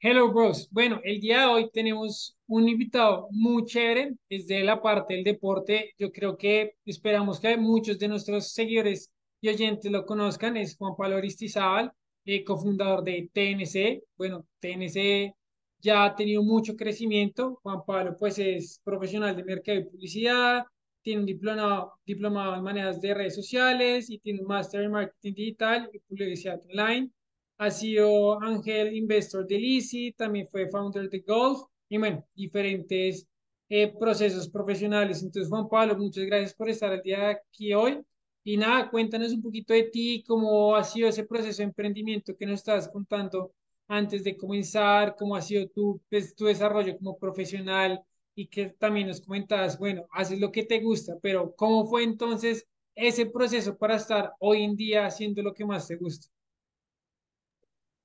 [0.00, 0.68] Hello, bros.
[0.70, 5.24] Bueno, el día de hoy tenemos un invitado muy chévere, es de la parte del
[5.24, 5.92] deporte.
[5.98, 10.56] Yo creo que esperamos que muchos de nuestros seguidores y oyentes lo conozcan.
[10.56, 11.92] Es Juan Pablo Aristizábal,
[12.24, 14.04] eh, cofundador de TNC.
[14.16, 15.34] Bueno, TNC
[15.80, 17.58] ya ha tenido mucho crecimiento.
[17.62, 20.64] Juan Pablo, pues, es profesional de mercado y publicidad,
[21.02, 25.34] tiene un diplomado, diplomado en maneras de redes sociales y tiene un máster en marketing
[25.34, 27.10] digital y publicidad online
[27.58, 33.26] ha sido Ángel Investor de Lisi, también fue founder de Golf y bueno, diferentes
[33.68, 35.22] eh, procesos profesionales.
[35.22, 38.00] Entonces, Juan Pablo, muchas gracias por estar el día aquí hoy.
[38.44, 42.46] Y nada, cuéntanos un poquito de ti, cómo ha sido ese proceso de emprendimiento que
[42.46, 43.52] nos estás contando
[43.88, 48.00] antes de comenzar, cómo ha sido tu, pues, tu desarrollo como profesional
[48.34, 52.66] y que también nos comentabas, bueno, haces lo que te gusta, pero ¿cómo fue entonces
[52.94, 56.28] ese proceso para estar hoy en día haciendo lo que más te gusta?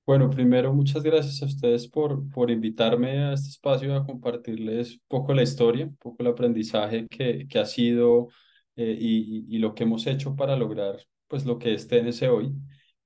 [0.05, 5.01] Bueno, primero, muchas gracias a ustedes por, por invitarme a este espacio a compartirles un
[5.07, 8.27] poco la historia, un poco el aprendizaje que, que ha sido
[8.75, 12.51] eh, y, y, lo que hemos hecho para lograr pues lo que es TNC hoy.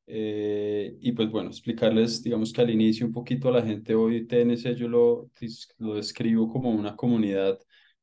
[0.08, 4.25] Eh, y pues bueno, explicarles, digamos que al inicio un poquito a la gente hoy
[4.25, 5.30] TNC yo lo,
[5.78, 7.59] lo describo como una comunidad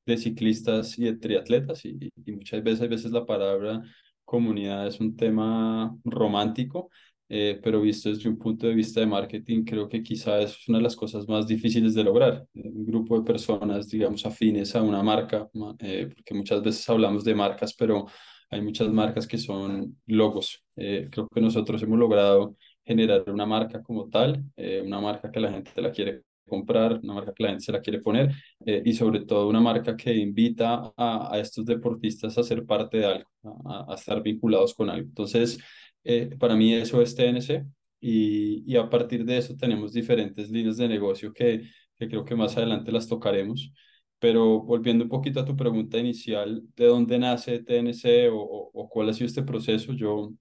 [0.06, 3.82] de ciclistas y de triatletas y, y muchas veces, veces la palabra
[4.24, 6.90] comunidad es un tema romántico
[7.28, 10.68] eh, pero visto desde un punto de vista de marketing, creo que quizá eso es
[10.68, 12.46] una de las cosas más difíciles de lograr.
[12.54, 15.48] Un grupo de personas, digamos, afines a una marca,
[15.80, 18.06] eh, porque muchas veces hablamos de marcas, pero
[18.50, 20.62] hay muchas marcas que son logos.
[20.76, 24.44] Eh, creo que nosotros hemos logrado generar una marca como tal,
[24.84, 27.80] una marca que la gente la quiere comprar, una marca que la gente se la
[27.80, 32.66] quiere poner y sobre todo una marca que invita a, a estos deportistas a ser
[32.66, 33.30] parte de algo,
[33.64, 35.08] a, a estar vinculados con algo.
[35.08, 35.58] Entonces,
[36.04, 37.66] eh, para mí eso es TNC
[38.00, 41.62] y, y, a partir de eso tenemos diferentes líneas de negocio que,
[41.98, 43.72] que creo que más adelante las tocaremos.
[44.18, 49.08] Pero volviendo un poquito a tu pregunta inicial, ¿de dónde nace TNC o, o, cuál
[49.10, 49.92] ha sido este proceso?
[49.92, 50.32] Yo,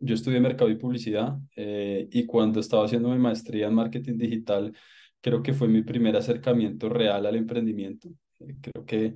[0.00, 4.72] yo estudié mercado y publicidad eh, y cuando estaba haciendo mi maestría en marketing digital,
[5.20, 8.08] creo que fue mi primer acercamiento real al emprendimiento.
[8.40, 9.14] Eh, creo que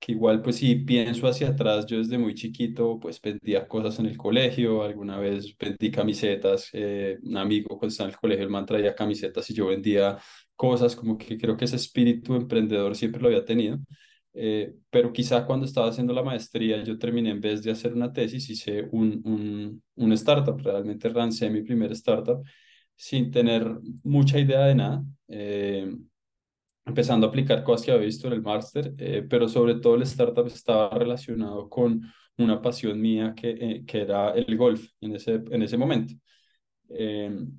[0.00, 4.06] que igual pues si pienso hacia atrás, yo desde muy chiquito pues vendía cosas en
[4.06, 8.50] el colegio, alguna vez vendí camisetas, eh, un amigo cuando estaba en el colegio, el
[8.50, 10.18] man traía camisetas y yo vendía
[10.56, 13.78] cosas, como que creo que ese espíritu emprendedor siempre lo había tenido,
[14.32, 18.12] eh, pero quizá cuando estaba haciendo la maestría yo terminé en vez de hacer una
[18.12, 22.42] tesis, hice un, un, un startup, realmente lancé mi primer startup
[22.96, 23.66] sin tener
[24.02, 25.04] mucha idea de nada.
[25.28, 25.96] Eh,
[26.84, 30.02] empezando a aplicar cosas que había visto en el máster, eh, pero sobre todo el
[30.02, 32.02] startup estaba relacionado con
[32.38, 36.14] una pasión mía que, eh, que era el golf en ese, en ese momento.
[36.88, 37.50] Em,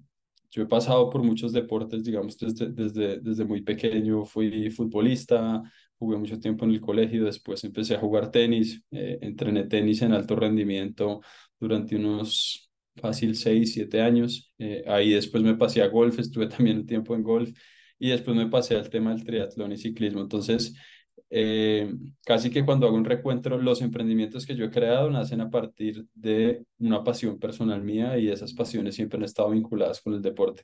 [0.49, 5.61] yo he pasado por muchos deportes, digamos, desde, desde, desde muy pequeño fui futbolista,
[5.97, 10.13] jugué mucho tiempo en el colegio, después empecé a jugar tenis, eh, entrené tenis en
[10.13, 11.21] alto rendimiento
[11.59, 14.53] durante unos fácil 6, 7 años.
[14.87, 17.51] ahí después me pasé a golf, estuve también un tiempo en golf
[18.01, 20.21] y después me pasé al tema del triatlón y ciclismo.
[20.21, 20.75] Entonces,
[21.29, 21.93] eh,
[22.25, 26.07] casi que cuando hago un recuento, los emprendimientos que yo he creado nacen a partir
[26.15, 30.63] de una pasión personal mía y esas pasiones siempre han estado vinculadas con el deporte.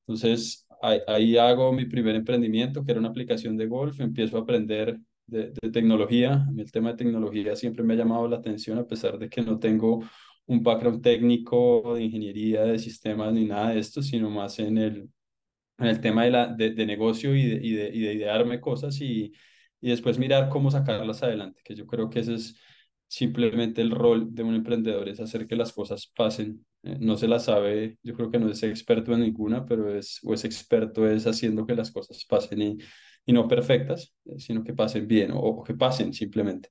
[0.00, 0.66] Entonces,
[1.06, 5.52] ahí, hago mi primer emprendimiento, que era una aplicación de golf, empiezo a aprender de,
[5.62, 6.46] de tecnología.
[6.58, 9.58] el tema de tecnología siempre me ha llamado la atención, a pesar de que no
[9.58, 10.04] tengo
[10.46, 15.08] un background técnico de ingeniería de sistemas ni nada de esto, sino más en el,
[15.78, 18.60] en el tema de, la, de, de negocio y de, y, de, y de idearme
[18.60, 19.32] cosas y,
[19.80, 22.56] y después mirar cómo sacarlas adelante, que yo creo que ese es
[23.08, 26.64] simplemente el rol de un emprendedor, es hacer que las cosas pasen.
[26.82, 30.20] Eh, no se las sabe, yo creo que no es experto en ninguna, pero es,
[30.24, 32.78] o es experto es haciendo que las cosas pasen y,
[33.26, 36.68] y no perfectas, eh, sino que pasen bien o, o que pasen simplemente.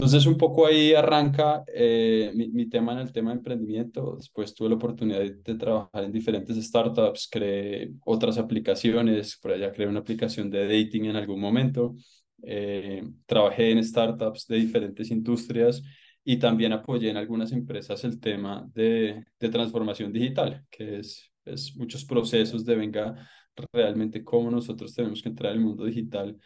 [0.00, 4.16] Entonces, un poco ahí arranca eh, mi, mi, tema en el tema de emprendimiento.
[4.16, 9.70] Después tuve la oportunidad de, de, trabajar en diferentes startups, creé otras aplicaciones, por allá
[9.70, 11.96] creé una aplicación de dating en algún momento.
[12.42, 15.82] Eh, trabajé en startups de diferentes industrias
[16.24, 21.76] y también apoyé en algunas empresas el tema de, de transformación digital, que es, es
[21.76, 23.28] muchos procesos de venga
[23.70, 26.38] realmente cómo nosotros tenemos que entrar al mundo digital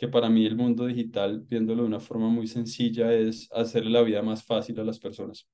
[0.00, 4.02] que para mí el mundo digital, viéndolo de una forma muy sencilla, es hacerle la
[4.02, 5.46] vida más fácil a las personas.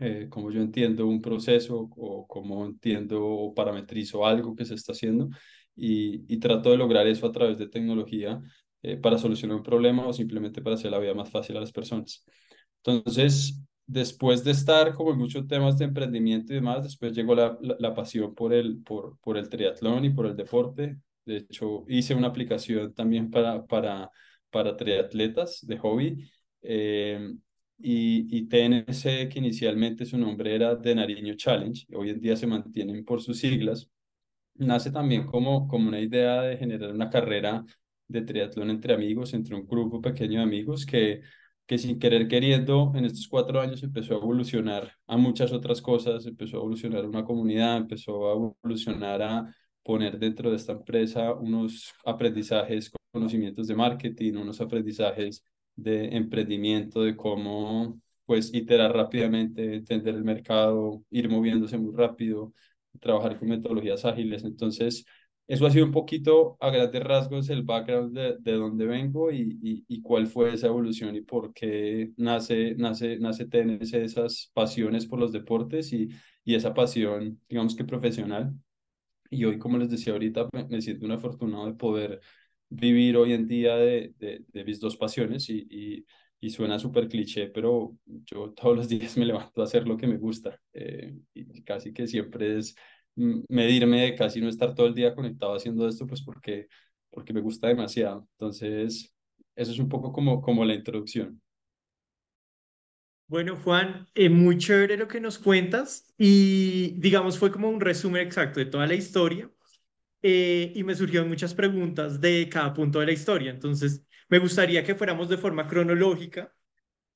[0.00, 4.90] Eh, como yo entiendo un proceso o como entiendo o parametrizo algo que se está
[4.92, 5.28] haciendo
[5.76, 8.42] y, y trato de lograr eso a través de tecnología
[8.82, 11.70] eh, para solucionar un problema o simplemente para hacer la vida más fácil a las
[11.72, 12.24] personas.
[12.84, 17.56] Entonces, después de estar como en muchos temas de emprendimiento y demás, después llegó la,
[17.60, 20.98] la, pasión por el, por, por el triatlón y por el deporte.
[21.30, 24.10] De hecho, hice una aplicación también para, para,
[24.50, 26.30] para triatletas de hobby.
[26.62, 27.34] Eh,
[27.78, 32.46] y, y, TNC, que inicialmente su nombre era de Nariño Challenge, hoy en día se
[32.46, 33.90] mantienen por sus siglas,
[34.54, 37.64] nace también como, como una idea de generar una carrera
[38.08, 41.22] de triatlón entre amigos, entre un grupo pequeño de amigos que,
[41.66, 46.26] que sin querer queriendo en estos cuatro años empezó a evolucionar a muchas otras cosas,
[46.26, 51.92] empezó a evolucionar una comunidad, empezó a evolucionar a poner dentro de esta empresa unos
[52.04, 55.44] aprendizajes, conocimientos de marketing, unos aprendizajes
[55.76, 62.52] de emprendimiento, de cómo pues iterar rápidamente, entender el mercado, ir moviéndose muy rápido,
[63.00, 64.44] trabajar con metodologías ágiles.
[64.44, 65.04] Entonces,
[65.48, 69.58] eso ha sido un poquito a grandes rasgos el background de, de dónde vengo y,
[69.62, 75.06] y, y, cuál fue esa evolución y por qué nace, nace, nace tener esas pasiones
[75.06, 76.08] por los deportes y,
[76.44, 78.54] y esa pasión, digamos que profesional.
[79.30, 82.20] Y hoy, como les decía ahorita, me, me siento un afortunado de poder
[82.68, 86.06] vivir hoy en día de, de, de mis dos pasiones y, y,
[86.40, 90.06] y suena súper cliché, pero yo todos los días me levanto a hacer lo que
[90.06, 92.74] me gusta eh, y casi que siempre es
[93.16, 96.68] medirme de casi no estar todo el día conectado haciendo esto, pues porque,
[97.10, 98.26] porque me gusta demasiado.
[98.32, 99.14] Entonces,
[99.56, 101.40] eso es un poco como, como la introducción.
[103.30, 108.22] Bueno, Juan, eh, muy chévere lo que nos cuentas y digamos fue como un resumen
[108.26, 109.48] exacto de toda la historia
[110.22, 113.50] eh, y me surgieron muchas preguntas de cada punto de la historia.
[113.52, 116.54] Entonces, me gustaría que fuéramos de forma cronológica,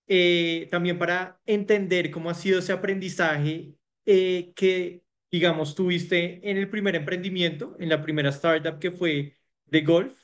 [0.09, 3.75] eh, también para entender cómo ha sido ese aprendizaje
[4.07, 9.83] eh, que, digamos, tuviste en el primer emprendimiento, en la primera startup que fue de
[9.83, 10.19] golf,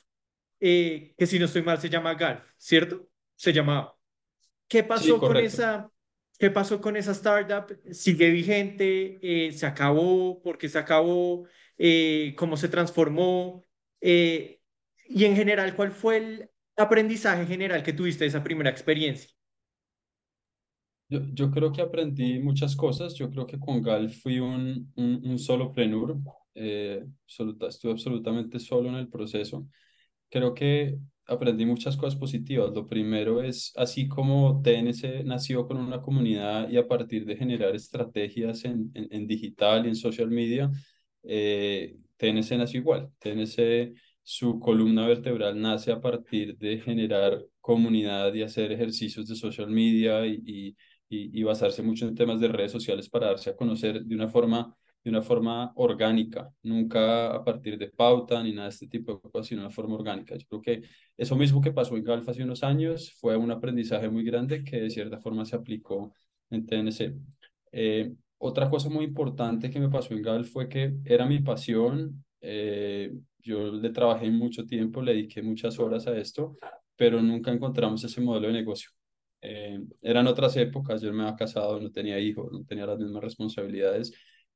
[0.59, 3.09] que si no estoy mal se llama Golf, ¿cierto?
[3.35, 4.00] Se llamaba.
[4.71, 5.91] ¿Qué pasó con esa
[6.39, 7.77] ¿Qué pasó con esa startup?
[7.91, 9.51] ¿Sigue vigente?
[9.51, 10.41] ¿Se acabó?
[10.41, 11.45] ¿Por qué se acabó?
[11.77, 13.65] Eh, cómo se transformó
[13.99, 14.61] eh,
[15.07, 19.29] y en general, ¿cuál fue el aprendizaje general que tuviste de esa primera experiencia?
[21.09, 23.13] Yo, yo creo que aprendí muchas cosas.
[23.15, 26.17] Yo creo que con Gal fui un, un, un soloprenur.
[26.55, 29.67] Eh, estuve absolutamente solo en el proceso.
[30.29, 30.97] Creo que
[31.27, 32.71] aprendí muchas cosas positivas.
[32.73, 37.75] Lo primero es, así como TNC nació con una comunidad y a partir de generar
[37.75, 40.71] estrategias en, en, en digital y en social media,
[41.23, 43.09] eh, TNC nació igual.
[43.19, 49.67] TNC, su columna vertebral nace a partir de generar comunidad y hacer ejercicios de social
[49.69, 54.03] media y, y, y, basarse mucho en temas de redes sociales para darse a conocer
[54.03, 58.73] de una forma de una forma orgánica, nunca a partir de pauta ni nada de
[58.73, 60.35] este tipo de cosas, sino de una forma orgánica.
[60.35, 60.83] Yo creo que
[61.17, 64.81] eso mismo que pasó en Galfa hace unos años fue un aprendizaje muy grande que
[64.81, 66.13] de cierta forma se aplicó
[66.51, 67.15] en TNC.
[67.71, 72.23] Eh, otra cosa muy importante que me pasó en Gal fue que era mi pasión.
[72.41, 76.55] Eh, yo le trabajé mucho tiempo, le dediqué muchas horas a esto,
[76.95, 78.89] pero nunca encontramos ese modelo de negocio.
[79.41, 83.23] Eh, eran otras épocas, yo me había casado, no tenía hijos, no tenía las mismas
[83.23, 84.13] responsabilidades.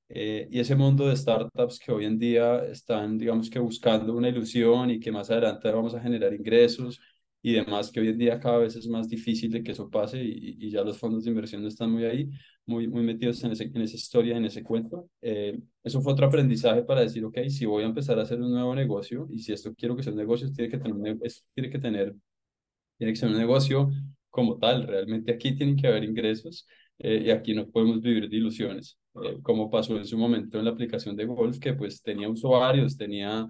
[0.10, 4.30] Eh, y ese mundo de startups que hoy en día están, digamos que buscando una
[4.30, 7.00] ilusión y que más adelante vamos a generar ingresos
[7.42, 10.24] y demás, que hoy en día cada vez es más difícil de que eso pase
[10.24, 12.30] y, y ya los fondos de inversión no están muy ahí
[12.66, 15.10] muy, muy metidos en, ese, en esa historia, en ese cuento.
[15.22, 18.52] Eh, eso fue otro aprendizaje para decir, ok, si voy a empezar a hacer un
[18.52, 21.18] nuevo negocio y si esto quiero que sea un negocio, tiene que tener,
[21.54, 22.16] tiene que tener,
[22.98, 23.92] tiene que ser un negocio
[24.30, 24.88] como tal.
[24.88, 26.68] Realmente aquí tienen que haber ingresos
[27.00, 30.66] eh, y aquí no podemos vivir de ilusiones, eh, como pasó en su momento en
[30.66, 33.46] la aplicación de Golf, que pues tenía usuarios, tenía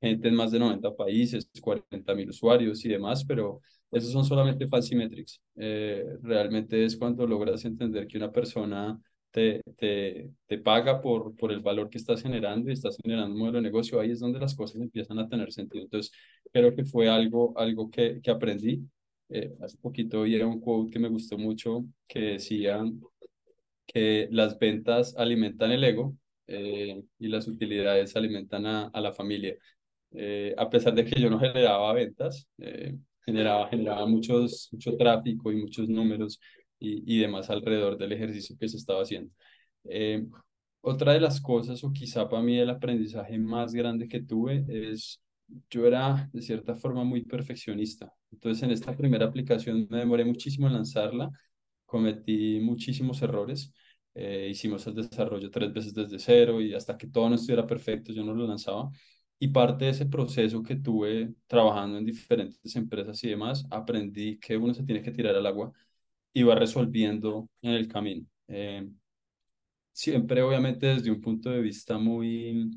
[0.00, 4.66] gente en más de 90 países, 40 mil usuarios y demás, pero esos son solamente
[4.68, 5.40] fancy metrics.
[5.56, 8.98] Eh, realmente es cuando logras entender que una persona
[9.30, 13.40] te, te, te paga por, por el valor que estás generando y estás generando un
[13.40, 15.84] modelo de negocio, ahí es donde las cosas empiezan a tener sentido.
[15.84, 16.12] Entonces,
[16.52, 18.82] creo que fue algo, algo que, que aprendí.
[19.30, 22.82] Eh, hace poquito oí un quote que me gustó mucho que decía
[23.86, 29.56] que las ventas alimentan el ego eh, y las utilidades alimentan a, a la familia.
[30.56, 32.48] a pesar de que yo no generaba ventas,
[33.24, 36.40] generaba, generaba muchos, mucho tráfico y muchos números
[36.78, 39.32] y, y demás alrededor del ejercicio que se estaba haciendo.
[39.84, 40.26] Eh,
[40.82, 45.20] otra de las cosas, o quizá para mí el aprendizaje más grande que tuve, es
[45.70, 48.12] yo era de cierta forma muy perfeccionista.
[48.30, 51.30] Entonces en esta primera aplicación me demoré muchísimo en lanzarla,
[51.86, 53.72] cometí muchísimos errores.
[54.14, 58.12] Eh, hicimos el desarrollo tres veces desde cero y hasta que todo no estuviera perfecto
[58.12, 58.90] yo no lo lanzaba.
[59.38, 64.56] Y parte de ese proceso que tuve trabajando en diferentes empresas y demás, aprendí que
[64.56, 65.72] uno se tiene que tirar al agua
[66.34, 68.26] iba resolviendo en el camino.
[68.48, 68.88] Eh,
[69.92, 72.70] siempre obviamente desde un punto de vista muy,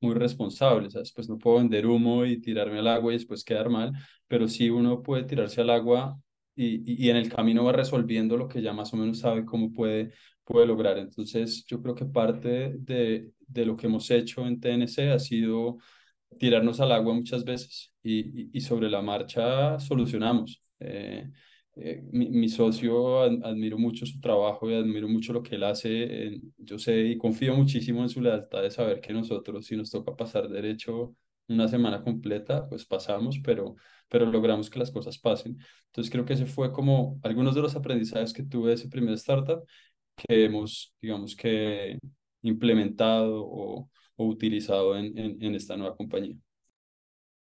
[0.00, 1.12] muy responsable, ¿sabes?
[1.12, 3.92] Pues no puedo vender humo y tirarme al agua y después quedar mal,
[4.26, 6.18] pero sí uno puede tirarse al agua
[6.54, 9.72] y, y, en el camino va resolviendo lo que ya más o menos sabe cómo
[9.72, 10.12] puede,
[10.44, 10.98] puede lograr.
[10.98, 15.78] Entonces yo creo que parte de, de lo que hemos hecho en TNC ha sido
[16.38, 20.62] tirarnos al agua muchas veces y, y, sobre la marcha solucionamos.
[20.80, 21.30] Eh,
[21.80, 26.40] eh, mi, socio admiro mucho su trabajo y admiro mucho lo que él hace.
[26.58, 30.16] yo sé y confío muchísimo en su lealtad de saber que nosotros, si nos toca
[30.16, 31.14] pasar derecho
[31.48, 33.76] una semana completa, pues pasamos, pero,
[34.08, 35.58] pero logramos que las cosas pasen.
[35.86, 39.14] Entonces creo que ese fue como algunos de los aprendizajes que tuve de ese primer
[39.14, 39.62] startup
[40.16, 41.98] que hemos, digamos que,
[42.42, 46.36] implementado o, o utilizado en, en, en esta nueva compañía.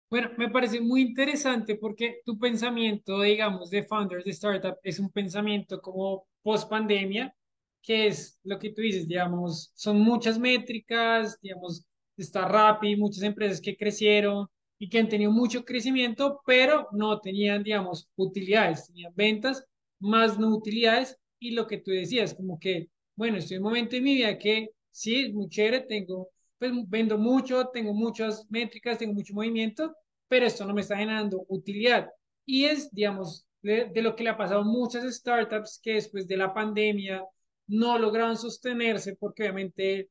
[0.10, 5.10] Bueno, me parece muy interesante porque tu pensamiento, digamos, de founders de startup es un
[5.12, 7.36] pensamiento como post pandemia,
[7.82, 11.86] que es lo que tú dices, digamos, son muchas métricas, digamos,
[12.16, 14.48] está Rappi, muchas empresas que crecieron
[14.80, 19.66] y que han tenido mucho crecimiento, pero no tenían, digamos, utilidades, tenían ventas,
[20.00, 23.96] más no utilidades y lo que tú decías, como que, bueno, estoy en un momento
[23.98, 25.50] de mi vida que sí, es muy
[25.88, 29.96] tengo pues vendo mucho, tengo muchas métricas, tengo mucho movimiento,
[30.28, 32.10] pero esto no me está generando utilidad.
[32.46, 36.38] Y es, digamos, de, lo que le ha pasado a muchas startups que después de
[36.38, 37.24] la pandemia
[37.68, 40.10] no lograron sostenerse porque obviamente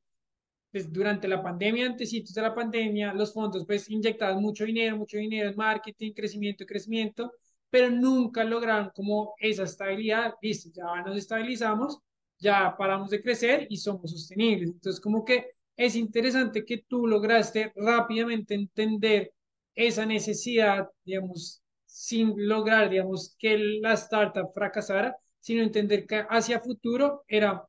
[0.70, 5.16] pues, durante la pandemia, antes de la pandemia, los fondos pues inyectaban mucho dinero, mucho
[5.16, 7.32] dinero en marketing, crecimiento, crecimiento,
[7.70, 11.98] pero nunca lograron como esa estabilidad, listo, ya nos estabilizamos,
[12.38, 14.70] ya paramos de crecer y somos sostenibles.
[14.70, 19.32] Entonces, como que es interesante que tú lograste rápidamente entender
[19.74, 27.24] esa necesidad, digamos, sin lograr, digamos, que la startup fracasara, sino entender que hacia futuro
[27.28, 27.64] era,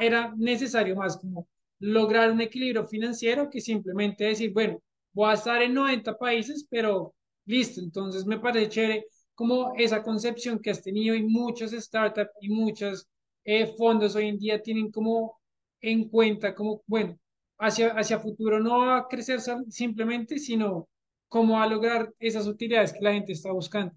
[0.00, 4.82] era necesario más como lograr un equilibrio financiero que simplemente decir, bueno,
[5.12, 7.14] voy a estar en 90 países, pero
[7.46, 12.50] listo, entonces me parece chévere como esa concepción que has tenido y muchos startups y
[12.50, 13.08] muchos
[13.44, 15.40] eh, fondos hoy en día tienen como
[15.80, 17.18] en cuenta como, bueno,
[17.60, 20.88] hacia, hacia futuro no a crecer simplemente, sino
[21.28, 23.94] cómo va a lograr esas utilidades que la gente está buscando.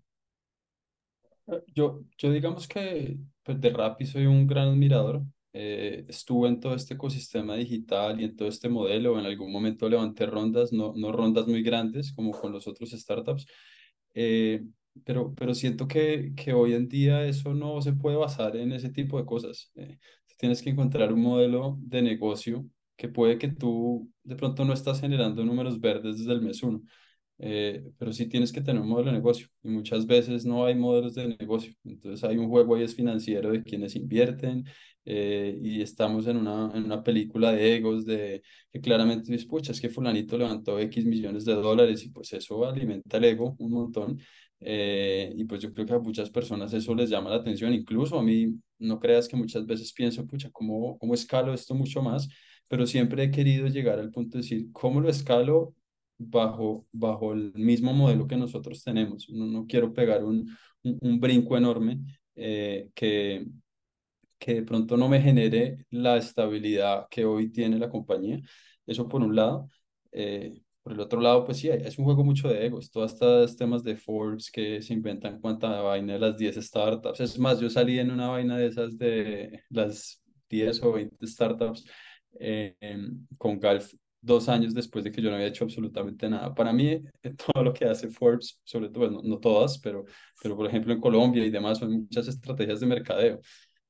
[1.67, 5.24] Yo, yo digamos que pues de Rappi soy un gran admirador.
[5.51, 9.20] Eh, estuve en todo este ecosistema digital y en todo este modelo.
[9.20, 13.46] En algún momento levanté rondas, no, no rondas muy grandes como con los otros startups.
[14.13, 14.63] Eh,
[15.03, 18.89] pero, pero siento que, que hoy en día eso no se puede basar en ese
[18.89, 19.72] tipo de cosas.
[19.75, 19.98] Eh,
[20.38, 25.01] tienes que encontrar un modelo de negocio que puede que tú de pronto no estás
[25.01, 26.81] generando números verdes desde el mes uno,
[27.39, 30.75] eh, pero sí tienes que tener un modelo de negocio y muchas veces no hay
[30.75, 31.73] modelos de negocio.
[31.83, 34.65] Entonces hay un juego ahí es financiero de quienes invierten
[35.05, 39.71] eh, y estamos en una, en una película de egos de que claramente dices, pucha,
[39.73, 43.71] es que fulanito levantó X millones de dólares y pues eso alimenta el ego un
[43.71, 44.19] montón.
[44.65, 48.17] Eh, y pues yo creo que a muchas personas eso les llama la atención, incluso
[48.17, 52.29] a mí, no creas que muchas veces pienso, pucha, ¿cómo, cómo escalo esto mucho más?
[52.73, 55.75] Pero siempre he querido llegar al punto de decir, ¿cómo lo escalo
[56.17, 59.29] bajo, bajo el mismo modelo que nosotros tenemos?
[59.29, 60.49] No, no quiero pegar un,
[60.81, 61.99] un, brinco enorme
[62.33, 63.45] eh, que,
[64.39, 68.41] que de pronto no me genere la estabilidad que hoy tiene la compañía.
[68.87, 69.69] Eso por un lado.
[70.11, 72.89] Eh, por el otro lado, pues sí, es un juego mucho de egos.
[72.89, 77.19] Todos estos temas de Forbes que se inventan cuánta vaina de las 10 startups.
[77.19, 81.85] Es más, yo salí en una vaina de esas de las 10 o 20 startups
[82.39, 82.75] eh,
[83.37, 86.53] con Golf dos años después de que yo no había hecho absolutamente nada.
[86.55, 87.03] Para mí, eh,
[87.53, 90.05] todo lo que hace Forbes, sobre todo, no, no, todas, pero,
[90.41, 93.41] pero por ejemplo en Colombia y demás, son muchas estrategias de mercadeo.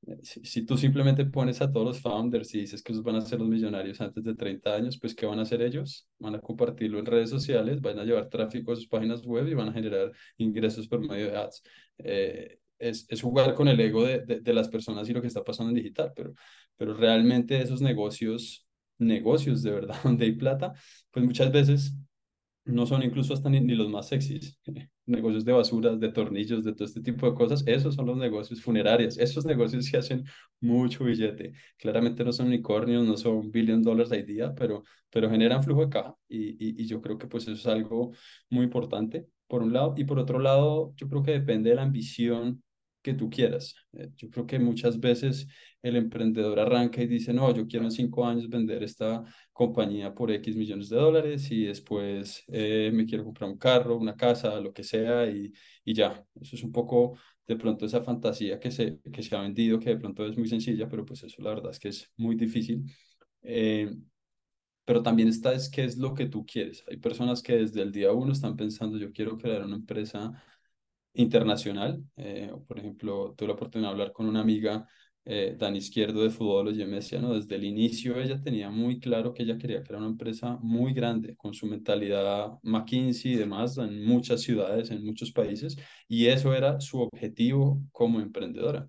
[0.06, 3.16] Eh, si, si, tú simplemente pones a todos los founders y dices que esos van
[3.16, 6.08] a ser los millonarios antes de 30 años, pues ¿qué van a hacer ellos?
[6.18, 9.54] Van a compartirlo en redes sociales, van a llevar tráfico a sus páginas web y
[9.54, 11.62] van a generar ingresos por medio de ads.
[11.98, 15.28] Eh, es, es, jugar con el ego de, de, de, las personas y lo que
[15.28, 16.34] está pasando en digital, pero,
[16.76, 18.66] pero realmente esos negocios,
[18.98, 20.74] negocios de verdad donde hay plata,
[21.10, 21.94] pues muchas veces
[22.64, 24.58] no son incluso hasta ni, los más sexys.
[25.06, 28.62] negocios de basuras, de tornillos, de todo este tipo de cosas, esos son los negocios
[28.62, 30.24] funerarios, esos negocios que hacen
[30.60, 31.52] mucho billete.
[31.76, 35.90] Claramente no son unicornios, no son billion dollars al día, pero, pero generan flujo de
[35.90, 38.12] caja y, y, y yo creo que pues eso es algo
[38.48, 41.82] muy importante, por un lado, y por otro lado, yo creo que depende de la
[41.82, 42.62] ambición
[43.04, 43.76] que tú quieras.
[43.92, 45.46] Eh, yo creo que muchas veces
[45.82, 50.32] el emprendedor arranca y dice, no, yo quiero en cinco años vender esta compañía por
[50.32, 54.72] X millones de dólares y después eh, me quiero comprar un carro, una casa, lo
[54.72, 55.52] que sea y,
[55.84, 56.24] y ya.
[56.40, 59.90] Eso es un poco de pronto esa fantasía que se, que se ha vendido, que
[59.90, 62.84] de pronto es muy sencilla, pero pues eso la verdad es que es muy difícil.
[63.42, 63.94] Eh,
[64.84, 66.84] pero también está es qué es lo que tú quieres.
[66.88, 70.32] Hay personas que desde el día uno están pensando, yo quiero crear una empresa
[71.14, 72.02] internacional.
[72.16, 74.86] Eh, por ejemplo, tuve la oportunidad de hablar con una amiga,
[75.24, 79.00] eh, Dani Izquierdo de Fútbol, y me decía, no, desde el inicio ella tenía muy
[79.00, 83.78] claro que ella quería crear una empresa muy grande, con su mentalidad McKinsey y demás,
[83.78, 85.76] en muchas ciudades, en muchos países,
[86.08, 88.86] y eso era su objetivo como emprendedora.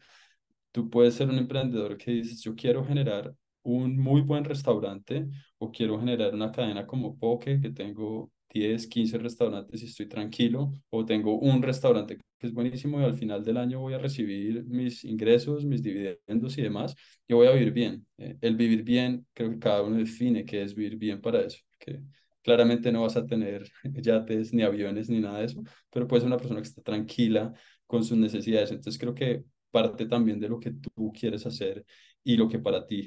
[0.72, 5.27] Tú puedes ser un emprendedor que dices, yo quiero generar un muy buen restaurante
[5.58, 10.74] o quiero generar una cadena como Poke, que tengo 10, 15 restaurantes y estoy tranquilo,
[10.89, 14.63] o tengo un restaurante que es buenísimo y al final del año voy a recibir
[14.65, 16.95] mis ingresos, mis dividendos y demás,
[17.27, 18.07] yo voy a vivir bien.
[18.17, 21.59] Eh, el vivir bien, creo que cada uno define qué es vivir bien para eso,
[21.77, 22.00] que
[22.43, 23.69] claramente no vas a tener
[24.01, 27.53] yates, ni aviones, ni nada de eso, pero puedes ser una persona que está tranquila
[27.85, 28.71] con sus necesidades.
[28.71, 31.85] Entonces creo que parte también de lo que tú quieres hacer
[32.24, 33.05] y lo que para ti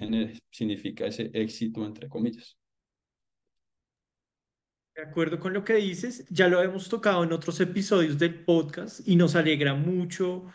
[0.50, 2.58] significa ese éxito, entre comillas.
[4.99, 8.99] De acuerdo con lo que dices, ya lo hemos tocado en otros episodios del podcast
[9.07, 10.47] y nos alegra mucho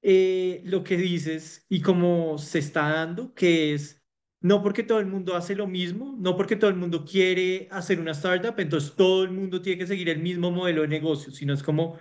[0.00, 4.00] eh, lo que dices y cómo se está dando, que es
[4.40, 7.98] no porque todo el mundo hace lo mismo, no porque todo el mundo quiere hacer
[7.98, 11.52] una startup, entonces todo el mundo tiene que seguir el mismo modelo de negocio, sino
[11.52, 11.98] es como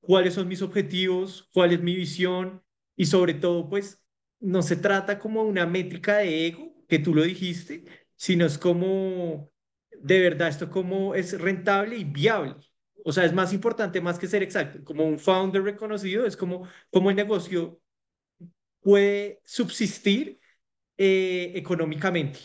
[0.00, 2.62] cuáles son mis objetivos, cuál es mi visión
[2.96, 4.02] y sobre todo, pues
[4.40, 7.84] no se trata como una métrica de ego, que tú lo dijiste,
[8.16, 9.52] sino es como,
[10.02, 12.56] de verdad, esto como es rentable y viable.
[13.04, 14.82] O sea, es más importante más que ser exacto.
[14.84, 17.80] Como un founder reconocido, es como, como el negocio
[18.80, 20.40] puede subsistir
[20.96, 22.40] eh, económicamente.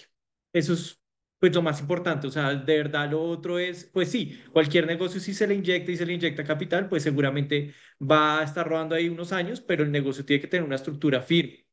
[0.53, 1.01] Eso es
[1.41, 5.19] pues lo más importante, o sea, de verdad lo otro es, pues sí, cualquier negocio
[5.19, 8.93] si se le inyecta y se le inyecta capital, pues seguramente va a estar rodando
[8.93, 11.65] ahí unos años, pero el negocio tiene que tener una estructura firme.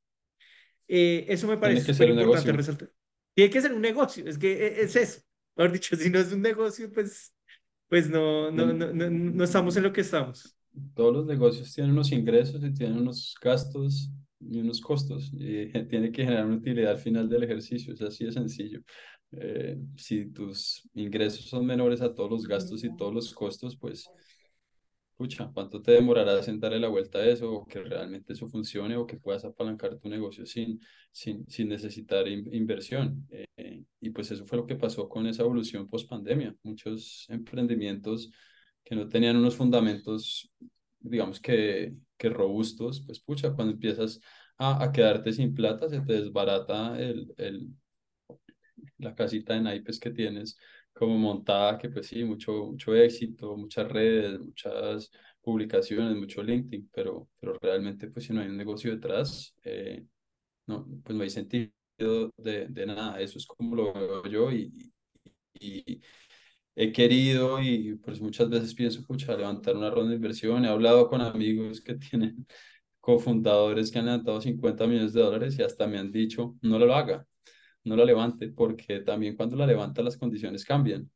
[0.88, 2.90] Eh, eso me parece súper importante resaltar.
[3.34, 5.20] Tiene que ser un negocio, es que e, es eso.
[5.58, 7.34] Mejor dicho, si no es un negocio, pues,
[7.88, 10.56] pues no, no, no, no, no estamos en lo que estamos.
[10.94, 14.08] Todos los negocios tienen unos ingresos y tienen unos gastos
[14.40, 18.24] y unos costos y tiene que generar una utilidad al final del ejercicio, es así
[18.24, 18.80] de sencillo.
[19.32, 24.08] Eh, si tus ingresos son menores a todos los gastos y todos los costos, pues
[25.18, 28.96] pucha, ¿cuánto te demorará en darle la vuelta a eso o que realmente eso funcione
[28.96, 30.80] o que puedas apalancar tu negocio sin,
[31.12, 33.26] sin, sin necesitar inversión?
[33.30, 36.54] Eh, y pues eso fue lo que pasó con esa evolución post pandemia.
[36.62, 38.30] Muchos emprendimientos
[38.84, 40.50] que no tenían unos fundamentos,
[41.00, 44.20] digamos que, que robustos, pues pucha, cuando empiezas
[44.56, 47.68] a, a quedarte sin plata, se te desbarata el, el,
[48.98, 50.56] la casita de naipes que tienes
[50.98, 57.28] como montada, que pues sí, mucho, mucho éxito, muchas redes, muchas publicaciones, mucho LinkedIn, pero,
[57.40, 60.04] pero realmente pues si no hay un negocio detrás, eh,
[60.66, 61.72] no, pues no hay sentido
[62.36, 64.72] de, de, nada, eso es como lo veo yo y,
[65.54, 66.02] y,
[66.76, 71.08] he querido y pues muchas veces pienso, escuchar levantar una ronda de inversión, he hablado
[71.08, 72.46] con amigos que tienen
[73.00, 76.94] cofundadores que han levantado 50 millones de dólares y hasta me han dicho, no lo
[76.94, 77.26] haga,
[77.84, 81.10] no la levante, porque también cuando la levanta las condiciones cambian.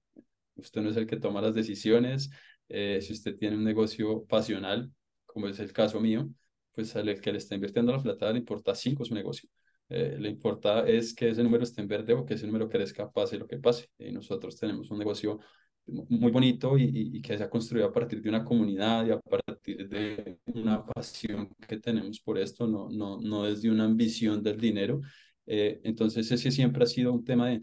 [0.56, 2.30] Usted no es el que toma las decisiones.
[2.68, 4.92] Eh, si usted tiene un negocio pasional,
[5.26, 6.28] como es el caso mío,
[6.72, 9.48] pues al que le está invirtiendo la plata le importa cinco su negocio.
[9.88, 13.10] Eh, le importa es que ese número esté en verde o que ese número crezca,
[13.10, 13.88] pase lo que pase.
[13.98, 15.38] Y nosotros tenemos un negocio
[15.86, 16.84] muy bonito y,
[17.16, 20.84] y, que se ha construido a partir de una comunidad y a partir de una
[20.84, 25.00] pasión que tenemos por esto, no, no, no desde una ambición del dinero
[25.46, 27.60] eh, entonces ese siempre ha sido un tema de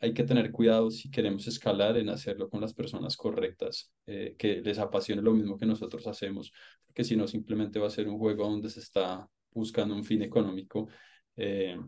[0.00, 4.60] hay que tener cuidado si queremos escalar en hacerlo con las personas correctas, eh, que
[4.60, 6.52] les apasione lo mismo que nosotros hacemos,
[6.84, 10.22] porque si no simplemente va a ser un juego donde se está buscando un fin
[10.22, 10.88] económico.
[11.36, 11.78] Eh,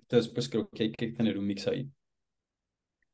[0.00, 1.88] entonces, pues creo que hay que tener un mix ahí.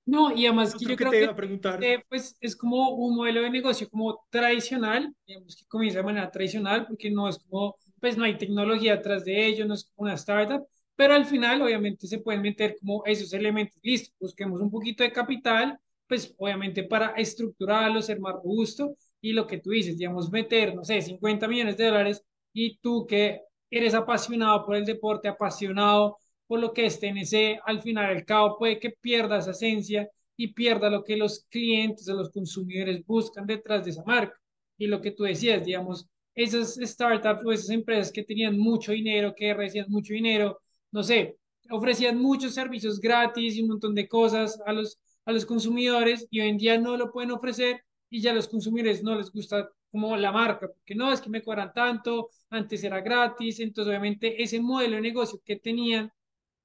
[0.04, 1.78] No, y además que yo creo que, preguntar.
[2.08, 6.86] pues es como un modelo de negocio como tradicional, digamos que comienza de manera tradicional,
[6.88, 10.14] porque no es como, pues no hay tecnología atrás de ello, no es como una
[10.14, 10.66] startup,
[11.02, 15.10] pero al final obviamente se pueden meter como esos elementos, listo, busquemos un poquito de
[15.10, 20.76] capital, pues obviamente para estructurarlo, ser más robusto y lo que tú dices, digamos, meter,
[20.76, 26.18] no sé, 50 millones de dólares y tú que eres apasionado por el deporte, apasionado
[26.46, 30.52] por lo que es TNC, al final al cabo puede que pierda esa esencia y
[30.52, 34.38] pierda lo que los clientes o los consumidores buscan detrás de esa marca.
[34.78, 39.34] Y lo que tú decías, digamos, esas startups o esas empresas que tenían mucho dinero,
[39.36, 40.61] que recibían mucho dinero,
[40.92, 41.38] no sé,
[41.70, 46.40] ofrecían muchos servicios gratis y un montón de cosas a los, a los consumidores y
[46.40, 50.16] hoy en día no lo pueden ofrecer y ya los consumidores no les gusta como
[50.16, 54.60] la marca, porque no, es que me cobran tanto, antes era gratis, entonces obviamente ese
[54.60, 56.10] modelo de negocio que tenían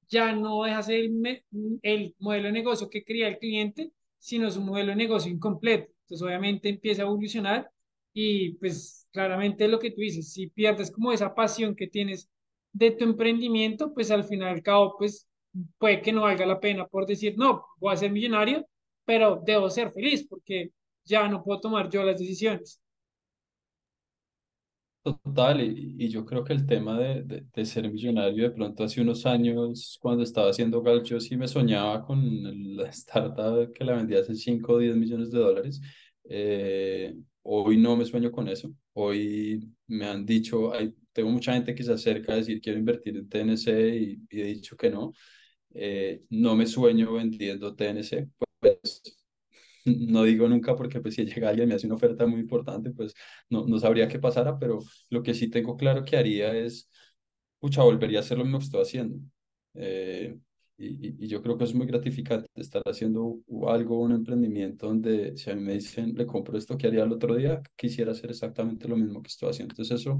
[0.09, 1.43] ya no deja ser el,
[1.81, 5.91] el modelo de negocio que quería el cliente, sino es un modelo de negocio incompleto.
[6.03, 7.69] Entonces obviamente empieza a evolucionar
[8.13, 12.29] y pues claramente lo que tú dices, si pierdes como esa pasión que tienes
[12.77, 15.27] de tu emprendimiento, pues al final al cabo, pues
[15.79, 18.67] puede que no valga la pena por decir, no, voy a ser millonario,
[19.05, 20.71] pero debo ser feliz porque
[21.03, 22.81] ya no puedo tomar yo las decisiones.
[25.03, 28.83] Total, y, y yo creo que el tema de, de, de, ser millonario, de pronto
[28.83, 33.85] hace unos años, cuando estaba haciendo Gal, yo sí me soñaba con la startup que
[33.85, 35.81] la vendía hace 5 o 10 millones de dólares.
[36.25, 38.69] Eh, hoy no me sueño con eso.
[38.93, 43.17] Hoy me han dicho, hay, tengo mucha gente que se acerca a decir quiero invertir
[43.17, 45.13] en TNC y, y he dicho que no.
[45.73, 49.01] Eh, no me sueño vendiendo TNC, pues
[49.85, 52.91] no digo nunca porque pues si llega alguien y me hace una oferta muy importante,
[52.91, 53.15] pues
[53.49, 56.89] no, no sabría qué pasara, pero lo que sí tengo claro que haría es,
[57.59, 59.19] pucha, volvería a hacer lo mismo que estoy haciendo.
[59.75, 60.37] Eh,
[60.77, 65.49] y, y, yo creo que es muy gratificante estar haciendo algo, un emprendimiento donde si
[65.49, 68.87] a mí me dicen, le compro esto que haría el otro día, quisiera hacer exactamente
[68.87, 69.73] lo mismo que estoy haciendo.
[69.73, 70.19] Entonces eso,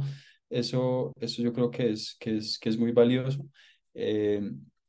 [0.49, 3.45] eso, eso yo creo que es, que es, que es muy valioso.
[3.93, 4.41] Eh,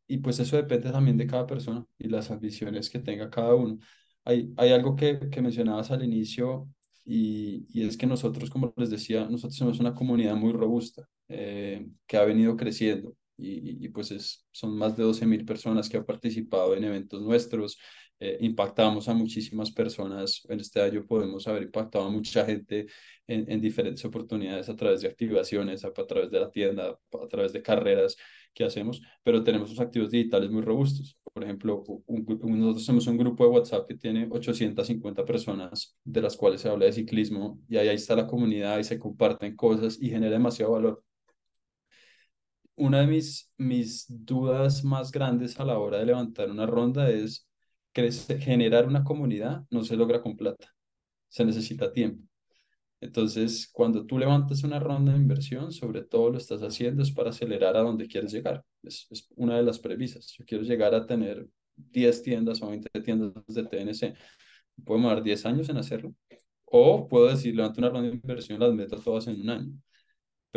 [0.06, 3.78] y pues eso depende también de cada persona y las ambiciones que tenga cada uno.
[4.24, 6.68] Hay, hay algo que, que mencionabas al inicio
[7.04, 11.88] y, y, es que nosotros, como les decía, nosotros somos una comunidad muy robusta eh,
[12.06, 15.96] que ha venido creciendo y, y, pues es, son más de 12 mil personas que
[15.98, 17.78] han participado en eventos nuestros,
[18.20, 22.86] eh, impactamos a muchísimas personas, en este año podemos haber impactado a mucha gente
[23.26, 27.28] en, en diferentes oportunidades a través de activaciones, a, a, través de la tienda, a
[27.28, 28.16] través de carreras
[28.52, 31.16] que hacemos, pero tenemos unos activos digitales muy robustos.
[31.32, 36.22] Por ejemplo, un, un, nosotros somos un grupo de WhatsApp que tiene 850 personas, de
[36.22, 39.54] las cuales se habla de ciclismo, y ahí, ahí está la comunidad y se comparten
[39.54, 41.04] cosas y genera demasiado valor
[42.78, 47.47] una de mis, mis dudas más grandes a la hora de levantar una ronda es
[48.40, 50.74] generar una comunidad no se logra con plata,
[51.28, 52.24] se necesita tiempo.
[53.00, 57.30] Entonces, cuando tú levantas una ronda de inversión, sobre todo lo estás haciendo es para
[57.30, 58.64] acelerar a donde quieres llegar.
[58.82, 59.06] Es,
[59.36, 60.34] una de las premisas.
[60.36, 64.16] Yo quiero llegar a tener 10 tiendas o 20 tiendas de TNC.
[64.84, 66.14] Puedo dar 10 años en hacerlo.
[66.64, 69.72] O puedo decir, levanto una ronda de inversión, las meto todas en un año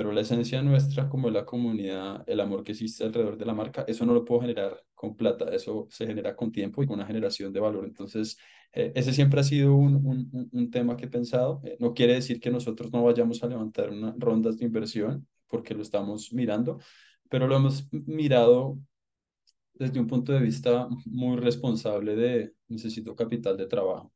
[0.01, 3.85] pero la esencia nuestra como la comunidad, el amor que existe alrededor de la marca,
[3.87, 7.05] eso no lo puedo generar con plata, eso se genera con tiempo y con una
[7.05, 7.85] generación de valor.
[7.85, 8.35] Entonces,
[8.73, 11.61] eh, ese siempre ha sido un, un, un tema que he pensado.
[11.63, 15.83] Eh, no quiere decir que nosotros no vayamos a levantar rondas de inversión, porque lo
[15.83, 16.79] estamos mirando,
[17.29, 18.79] pero lo hemos mirado
[19.75, 24.11] desde un punto de vista muy responsable de necesito capital de trabajo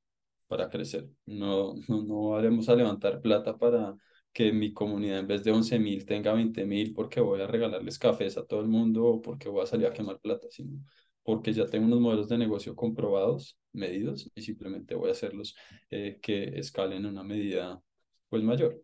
[0.47, 1.07] para crecer.
[1.27, 3.95] No, no, no haremos a levantar plata para
[4.35, 7.97] que mi comunidad en vez de 11 mil tenga 20 mil porque voy a regalarles
[7.97, 10.83] cafés a todo el mundo o porque voy a salir a quemar plata, sino
[11.23, 15.55] porque ya tengo unos modelos de negocio comprobados, medidos, y simplemente voy a hacerlos
[15.89, 17.81] eh, que escalen en una medida
[18.27, 18.83] pues mayor.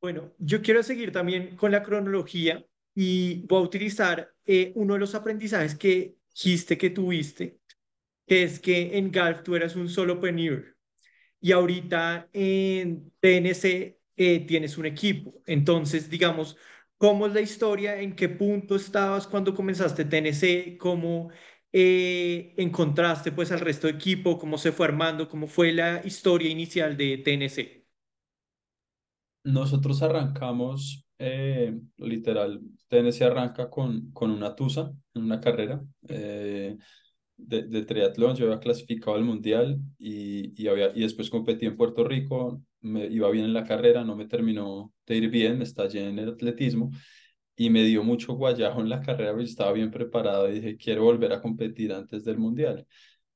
[0.00, 5.00] Bueno, yo quiero seguir también con la cronología y voy a utilizar eh, uno de
[5.00, 7.60] los aprendizajes que dijiste que tuviste,
[8.26, 10.77] que es que en Galf tú eras un solopreneur
[11.40, 15.42] y ahorita en TNC eh, tienes un equipo.
[15.46, 16.56] Entonces, digamos,
[16.96, 18.00] ¿cómo es la historia?
[18.00, 20.76] ¿En qué punto estabas cuando comenzaste TNC?
[20.78, 21.30] ¿Cómo
[21.72, 24.38] eh, encontraste pues al resto de equipo?
[24.38, 25.28] ¿Cómo se fue armando?
[25.28, 27.86] ¿Cómo fue la historia inicial de TNC?
[29.44, 35.82] Nosotros arrancamos, eh, literal, TNC arranca con, con una tusa en una carrera.
[37.38, 41.76] De, de, triatlón, yo había clasificado al mundial y, y, había, y después competí en
[41.76, 45.64] Puerto Rico, me iba bien en la carrera, no me terminó de ir bien, me
[45.64, 46.90] estallé en el atletismo
[47.56, 51.04] y me dio mucho guayajo en la carrera, porque estaba bien preparado y dije, quiero
[51.04, 52.86] volver a competir antes del mundial.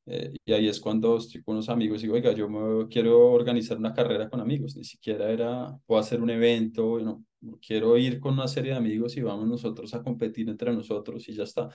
[0.06, 3.30] Eh, y ahí es cuando estoy con unos amigos y digo, oiga, yo me, quiero
[3.32, 7.24] organizar una carrera con amigos, ni siquiera era, puedo hacer un evento, no,
[7.64, 11.34] quiero ir con una serie de amigos y vamos nosotros a competir entre nosotros y
[11.34, 11.68] ya está.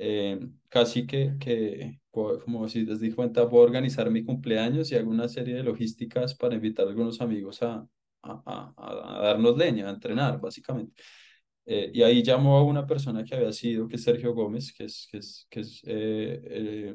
[0.00, 5.10] Eh, casi que, que, como si les di cuenta, puedo organizar mi cumpleaños y hago
[5.10, 7.86] una serie de logísticas para invitar a algunos amigos a,
[8.22, 11.02] a, a, a darnos leña, a entrenar, básicamente.
[11.66, 14.84] Eh, y ahí llamó a una persona que había sido, que es Sergio Gómez, que
[14.84, 16.94] es, que es, que es eh, eh,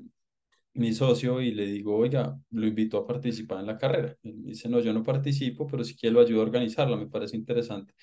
[0.73, 4.15] mi socio, y le digo, oiga, lo invito a participar en la carrera.
[4.23, 7.35] Me dice, no, yo no participo, pero sí que lo ayudo a organizarla, me parece
[7.37, 7.93] interesante.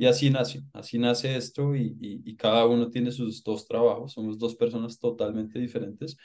[0.00, 4.14] Y así nace, así nace esto y, y, y, cada uno tiene sus dos trabajos,
[4.14, 6.16] somos dos personas totalmente diferentes,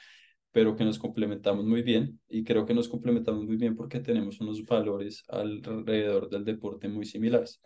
[0.54, 4.40] pero que nos complementamos muy bien y creo que nos complementamos muy bien porque tenemos
[4.40, 7.62] unos valores alrededor del deporte muy similares.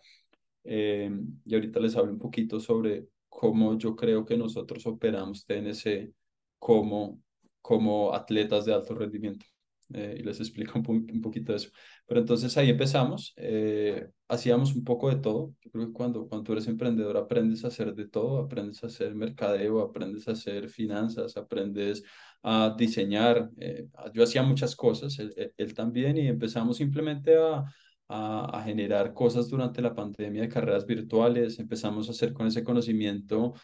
[0.64, 1.12] Eh,
[1.44, 6.12] y ahorita les hablo un poquito sobre cómo yo creo que nosotros operamos TNC
[6.58, 7.22] como,
[7.62, 9.46] como atletas de alto rendimiento.
[9.92, 11.70] Eh, y les explico un, un, poquito eso.
[12.06, 15.54] Pero entonces ahí empezamos, eh, hacíamos un poco de todo.
[15.62, 19.14] Yo creo que cuando, cuando eres emprendedor aprendes a hacer de todo, aprendes a hacer
[19.14, 22.04] mercadeo, aprendes a hacer finanzas, aprendes
[22.42, 23.50] a diseñar.
[23.58, 27.64] Eh, yo hacía muchas cosas, él, también, y empezamos simplemente a,
[28.08, 33.54] a, generar cosas durante la pandemia de carreras virtuales, empezamos a hacer con ese conocimiento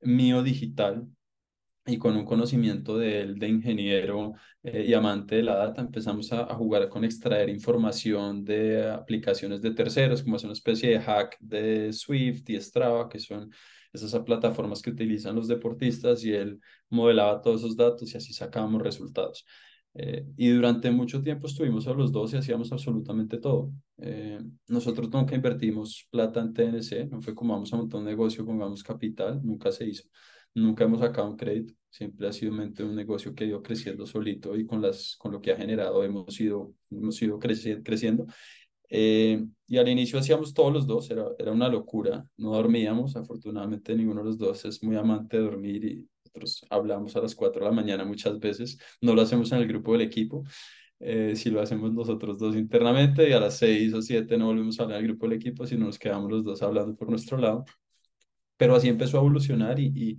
[0.00, 1.06] mío digital,
[1.88, 6.32] y con un conocimiento de él de ingeniero eh, y amante de la data, empezamos
[6.32, 11.00] a, a, jugar con extraer información de aplicaciones de terceros, como es una especie de
[11.00, 13.50] hack de Swift y Strava, que son
[13.92, 18.82] esas plataformas que utilizan los deportistas, y él modelaba todos esos datos y así sacábamos
[18.82, 19.44] resultados.
[19.94, 23.72] Eh, y durante mucho tiempo estuvimos a los dos y hacíamos absolutamente todo.
[23.96, 28.44] Eh, nosotros nunca invertimos plata en TNC, no fue como vamos a montar un negocio,
[28.46, 30.04] pongamos capital, nunca se hizo.
[30.54, 34.56] Nunca hemos sacado un crédito, siempre ha sido un negocio que ha ido creciendo solito
[34.56, 38.26] y con, las, con lo que ha generado hemos ido, hemos ido creci creciendo.
[38.90, 43.94] Eh, y al inicio hacíamos todos los dos, era, era una locura, no dormíamos, afortunadamente
[43.94, 47.60] ninguno de los dos es muy amante de dormir y nosotros hablamos a las 4
[47.60, 50.42] de la mañana muchas veces, no lo hacemos en el grupo del equipo,
[51.00, 54.80] eh, si lo hacemos nosotros dos internamente y a las 6 o 7 no volvemos
[54.80, 57.64] a hablar del grupo del equipo, sino nos quedamos los dos hablando por nuestro lado.
[58.56, 60.16] Pero así empezó a evolucionar y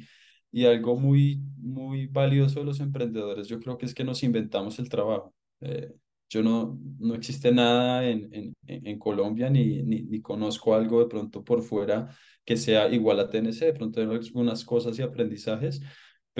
[0.51, 4.79] y algo muy, muy valioso de los emprendedores, yo creo que es que nos inventamos
[4.79, 5.33] el trabajo.
[5.61, 5.93] Eh,
[6.29, 11.43] yo no, no existe nada en, en, en Colombia ni, ni, conozco algo de pronto
[11.43, 15.81] por fuera que sea igual a TNC, de pronto hay algunas cosas y aprendizajes,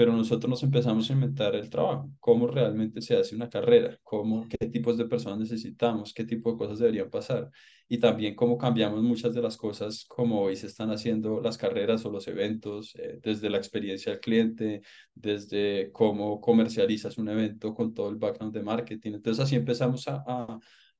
[0.00, 4.48] pero nosotros nos empezamos a inventar el trabajo, cómo realmente se hace una carrera, cómo,
[4.48, 7.50] qué tipos de personas necesitamos, qué tipo de cosas deberían pasar
[7.86, 12.02] y también cómo cambiamos muchas de las cosas como hoy se están haciendo las carreras
[12.06, 14.80] o los eventos, eh, desde la experiencia del cliente,
[15.14, 19.12] desde cómo comercializas un evento con todo el background de marketing.
[19.16, 20.24] Entonces así empezamos a,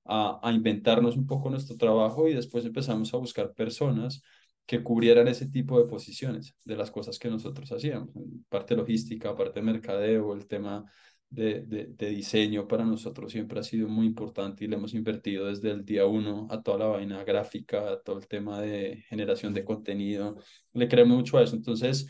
[0.05, 4.23] a, a inventarnos un poco nuestro trabajo y después empezamos a buscar personas
[4.71, 8.11] que cubrieran ese tipo de posiciones de las cosas que nosotros hacíamos.
[8.49, 10.85] Parte logística, parte mercadeo, el tema
[11.29, 15.47] de, de, de, diseño para nosotros siempre ha sido muy importante y le hemos invertido
[15.47, 19.53] desde el día uno a toda la vaina gráfica, a todo el tema de generación
[19.55, 20.37] de contenido.
[20.73, 21.57] Le creemos mucho a eso.
[21.57, 22.07] Entonces,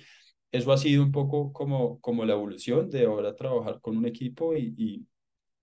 [0.53, 4.55] eso ha sido un poco como, como la evolución de ahora trabajar con un equipo
[4.55, 5.07] y, y,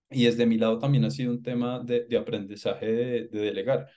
[0.10, 3.88] y desde mi lado también ha sido un tema de, de aprendizaje de, de delegar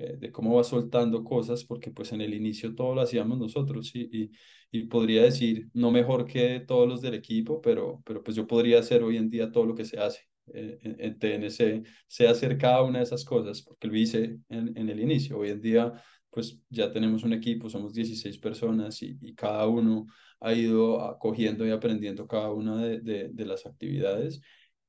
[0.00, 3.90] eh, de cómo va soltando cosas, porque pues en el inicio todo lo hacíamos nosotros
[3.94, 4.30] y,
[4.72, 8.78] y, podría decir, no mejor que todos los del equipo, pero, pero pues yo podría
[8.80, 10.20] hacer hoy en día todo lo que se hace
[10.54, 14.76] eh, en, en, TNC, sé hacer cada una de esas cosas, porque lo hice en,
[14.76, 15.38] en el inicio.
[15.38, 15.92] Hoy en día
[16.30, 20.06] pues ya tenemos un equipo, somos 16 personas y, y cada uno
[20.40, 24.40] ha ido acogiendo y aprendiendo cada una de, de, de las actividades.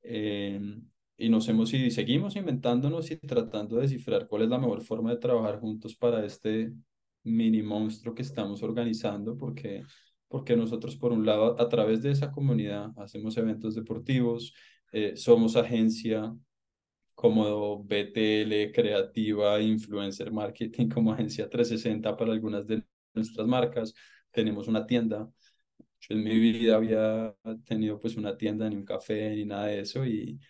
[0.02, 0.60] Eh,
[1.22, 5.10] y nos hemos y seguimos inventándonos y tratando de descifrar cuál es la mejor forma
[5.10, 6.72] de trabajar juntos para este
[7.22, 9.84] mini monstruo que estamos organizando, porque,
[10.26, 14.52] porque nosotros, por un lado, a través de esa comunidad hacemos eventos deportivos,
[14.92, 16.34] eh, somos agencia
[17.14, 23.94] como BTL, Creativa, Influencer Marketing, como agencia 360 para algunas de nuestras marcas,
[24.32, 25.30] tenemos una tienda.
[26.00, 29.80] Yo en mi vida había tenido pues una tienda ni un café ni nada de
[29.80, 30.40] eso y,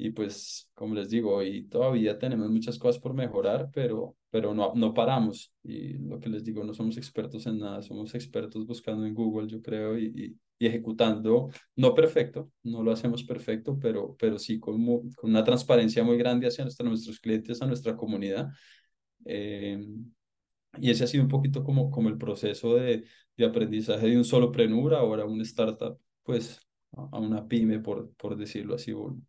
[0.00, 4.72] y pues, como les digo, y todavía tenemos muchas cosas por mejorar, pero, pero no,
[4.76, 5.52] no paramos.
[5.64, 9.48] Y lo que les digo, no somos expertos en nada, somos expertos buscando en Google,
[9.48, 14.84] yo creo, y, y, ejecutando, no perfecto, no lo hacemos perfecto, pero, pero sí con,
[15.14, 18.48] con una transparencia muy grande hacia nuestra, nuestros clientes, a nuestra comunidad.
[19.24, 19.84] Eh,
[20.80, 23.04] y ese ha sido un poquito como, como el proceso de,
[23.36, 26.60] de aprendizaje de un solo prenur, ahora una startup, pues
[26.92, 28.92] a una pyme, por, por decirlo así.
[28.92, 29.20] Bueno.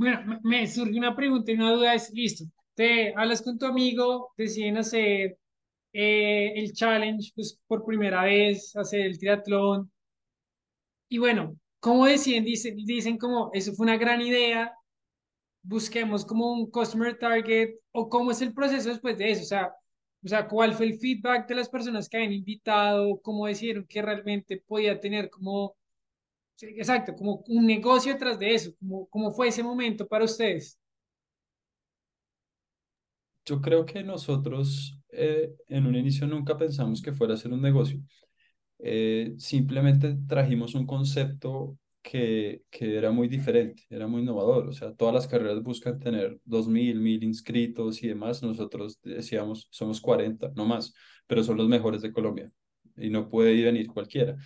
[0.00, 4.32] Bueno, me surge una pregunta y una duda, es, listo, te hablas con tu amigo,
[4.34, 5.36] deciden hacer
[5.92, 9.92] eh, el challenge pues, por primera vez, hacer el triatlón,
[11.10, 12.44] y bueno, ¿cómo deciden?
[12.44, 14.72] Dicen, dicen como, eso fue una gran idea,
[15.62, 19.74] busquemos como un customer target, o cómo es el proceso después de eso, o sea,
[20.24, 23.20] o sea, ¿cuál fue el feedback de las personas que habían invitado?
[23.20, 25.76] ¿Cómo decidieron que realmente podía tener como
[26.60, 30.78] Sí, exacto, como un negocio detrás de eso, como, ¿cómo fue ese momento para ustedes?
[33.44, 37.62] Yo creo que nosotros eh, en un inicio nunca pensamos que fuera a ser un
[37.62, 38.00] negocio.
[38.78, 44.68] Eh, simplemente trajimos un concepto que, que era muy diferente, era muy innovador.
[44.68, 48.42] O sea, todas las carreras buscan tener 2.000, 1.000 inscritos y demás.
[48.42, 50.94] Nosotros decíamos, somos 40, no más,
[51.26, 52.52] pero son los mejores de Colombia
[52.96, 54.36] y no puede venir cualquiera.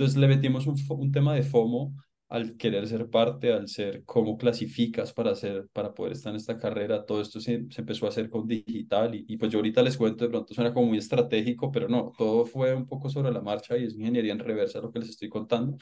[0.00, 1.94] Entonces le metimos un, un tema de FOMO
[2.28, 6.58] al querer ser parte, al ser cómo clasificas para, hacer, para poder estar en esta
[6.58, 9.82] carrera, todo esto se, se empezó a hacer con digital y, y, pues yo ahorita
[9.82, 13.32] les cuento, de pronto suena como muy estratégico, pero no, todo fue un poco sobre
[13.32, 15.76] la marcha y es ingeniería en reversa lo que les estoy contando,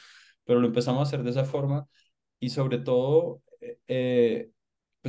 [0.44, 1.86] pero lo empezamos a hacer de esa forma
[2.40, 3.42] y sobre todo,
[3.86, 4.50] eh,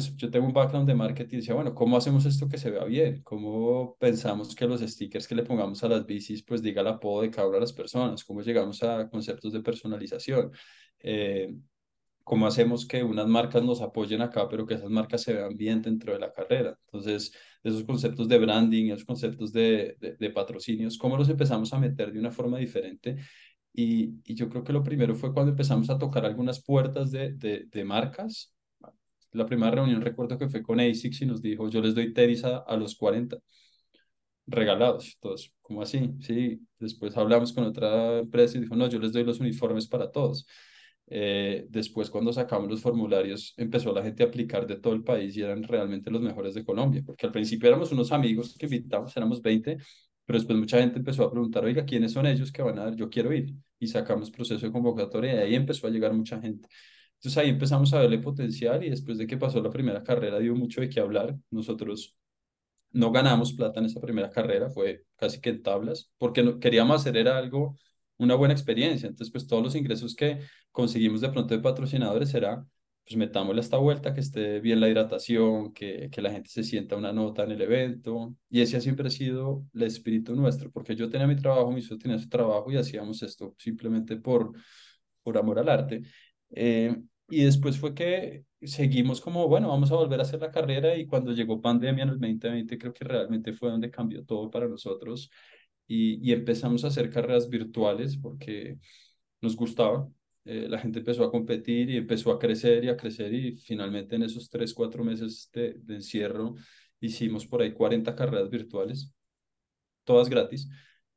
[0.07, 2.71] pues yo tengo un background de marketing y decía, bueno, ¿cómo hacemos esto que se
[2.71, 3.21] vea bien?
[3.23, 7.21] ¿Cómo pensamos que los stickers que le pongamos a las bicis pues diga el apodo
[7.21, 8.23] de una de las personas?
[8.23, 10.51] ¿Cómo llegamos a conceptos de personalización?
[10.99, 11.53] Eh,
[12.23, 15.81] cómo hacemos que unas marcas nos apoyen acá, pero que esas marcas se vean bien
[15.81, 16.77] dentro de la carrera.
[16.85, 17.33] Entonces,
[17.63, 22.19] esos conceptos de branding, esos conceptos de, de, patrocinios, cómo los empezamos a meter de
[22.19, 23.17] una forma diferente.
[23.73, 27.33] Y, y, yo creo que lo primero fue cuando empezamos a tocar algunas puertas de,
[27.33, 28.53] de, de marcas.
[29.31, 32.43] La primera reunión recuerdo que fue con ASICS y nos dijo, yo les doy tenis
[32.43, 33.37] a, los 40
[34.47, 35.17] regalados.
[35.19, 36.13] Todos, ¿cómo así?
[36.21, 40.11] Sí, después hablamos con otra empresa y dijo, no, yo les doy los uniformes para
[40.11, 40.47] todos.
[41.07, 45.35] Eh, después, cuando sacamos los formularios, empezó la gente a aplicar de todo el país
[45.35, 49.15] y eran realmente los mejores de Colombia, porque al principio éramos unos amigos que invitamos,
[49.17, 49.77] éramos 20,
[50.25, 52.95] pero después mucha gente empezó a preguntar, oiga, ¿quiénes son ellos que van a dar?
[52.95, 53.55] Yo quiero ir.
[53.79, 56.67] Y sacamos proceso de convocatoria y ahí empezó a llegar mucha gente.
[57.19, 60.55] Entonces ahí empezamos a verle potencial y después de que pasó la primera carrera dio
[60.55, 61.35] mucho de qué hablar.
[61.51, 62.15] Nosotros
[62.91, 67.01] no ganamos plata en esa primera carrera, fue casi que en tablas, porque no, queríamos
[67.01, 67.75] hacer era algo
[68.17, 69.07] una buena experiencia.
[69.07, 70.39] Entonces, pues todos los ingresos que
[70.71, 72.65] conseguimos de pronto de patrocinadores será,
[73.05, 76.95] pues metámosle esta vuelta, que esté bien la hidratación, que, que la gente se sienta
[76.95, 78.35] una nota en el evento.
[78.49, 81.97] Y ese ha siempre sido el espíritu nuestro, porque yo tenía mi trabajo, mi socio
[81.97, 84.53] tenía su trabajo y hacíamos esto simplemente por,
[85.23, 86.01] por amor al arte.
[86.51, 86.95] Eh,
[87.29, 91.05] y después fue que seguimos como, bueno, vamos a volver a hacer la carrera y
[91.05, 95.29] cuando llegó pandemia en el 2020 creo que realmente fue donde cambió todo para nosotros
[95.87, 98.77] y, empezamos a hacer carreras virtuales porque
[99.41, 100.09] nos gustaba.
[100.45, 104.15] Eh, la gente empezó a competir y empezó a crecer y a crecer y finalmente
[104.15, 106.55] en esos tres, cuatro meses de, de encierro
[106.99, 109.13] hicimos por ahí 40 carreras virtuales,
[110.03, 110.69] todas gratis.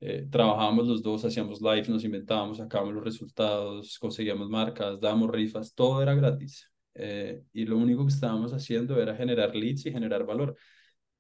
[0.04, 5.74] Eh, trabajábamos los dos, hacíamos live, nos inventábamos, sacábamos los resultados, conseguíamos marcas, dábamos rifas,
[5.76, 6.68] todo era gratis.
[6.94, 10.56] Eh, y lo único que estábamos haciendo era generar leads y generar valor.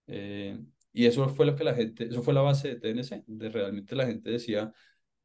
[0.08, 0.58] Eh,
[0.92, 3.94] y eso fue lo que la gente, eso fue la base de TNC, de realmente
[3.94, 4.72] la gente decía,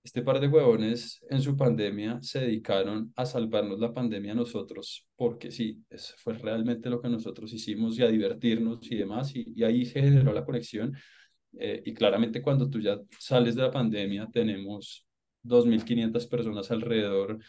[0.04, 5.08] este par de huevones en su pandemia se dedicaron a salvarnos la pandemia a nosotros,
[5.16, 9.52] porque sí, eso fue realmente lo que nosotros hicimos y a divertirnos y demás, y,
[9.56, 10.96] y ahí se generó la conexión.
[11.60, 15.06] Eh, y claramente cuando tú ya sales de la pandemia, tenemos
[15.44, 17.40] 2.500 personas alrededor,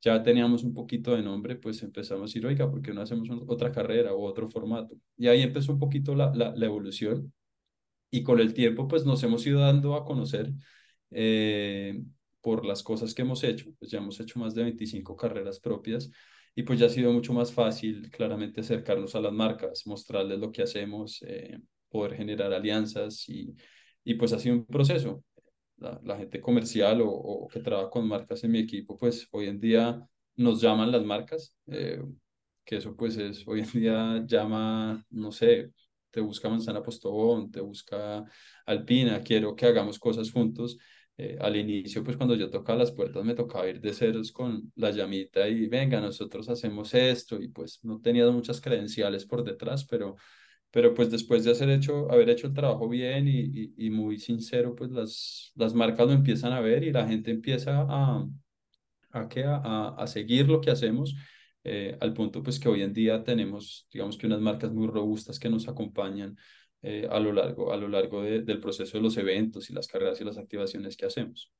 [0.00, 3.28] ya teníamos un poquito de nombre, pues empezamos a decir, oiga, ¿por qué no hacemos
[3.46, 4.96] otra carrera o otro formato?
[5.16, 7.32] Y ahí empezó un poquito la, la, evolución
[8.10, 10.52] y con el tiempo pues nos hemos ido dando a conocer
[11.10, 12.00] eh,
[12.40, 16.10] por las cosas que hemos hecho, pues ya hemos hecho más de 25 carreras propias
[16.54, 20.52] y pues ya ha sido mucho más fácil claramente acercarnos a las marcas, mostrarles lo
[20.52, 23.54] que hacemos, eh, poder generar alianzas y,
[24.04, 25.24] y pues ha sido un proceso.
[25.76, 29.46] La, la gente comercial o, o, que trabaja con marcas en mi equipo, pues hoy
[29.46, 30.00] en día
[30.36, 32.02] nos llaman las marcas, eh,
[32.64, 35.72] que eso pues es, hoy en día llama, no sé,
[36.10, 38.24] te busca Manzana Postobón, te busca
[38.66, 40.78] Alpina, quiero que hagamos cosas juntos.
[41.20, 44.72] Eh, al inicio, pues cuando yo tocaba las puertas me tocaba ir de ceros con
[44.76, 49.84] la llamita y venga, nosotros hacemos esto y pues no tenía muchas credenciales por detrás,
[49.84, 50.14] pero,
[50.70, 54.18] pero pues después de hacer hecho, haber hecho el trabajo bien y, y, y muy
[54.18, 58.26] sincero, pues las, las marcas lo empiezan a ver y la gente empieza a,
[59.12, 61.14] a, a, a seguir lo que hacemos
[61.64, 65.38] eh, al punto pues que hoy en día tenemos, digamos que unas marcas muy robustas
[65.38, 66.36] que nos acompañan
[66.82, 69.88] eh, a lo largo, a lo largo de, del proceso de los eventos y las
[69.88, 71.52] carreras y las activaciones que hacemos.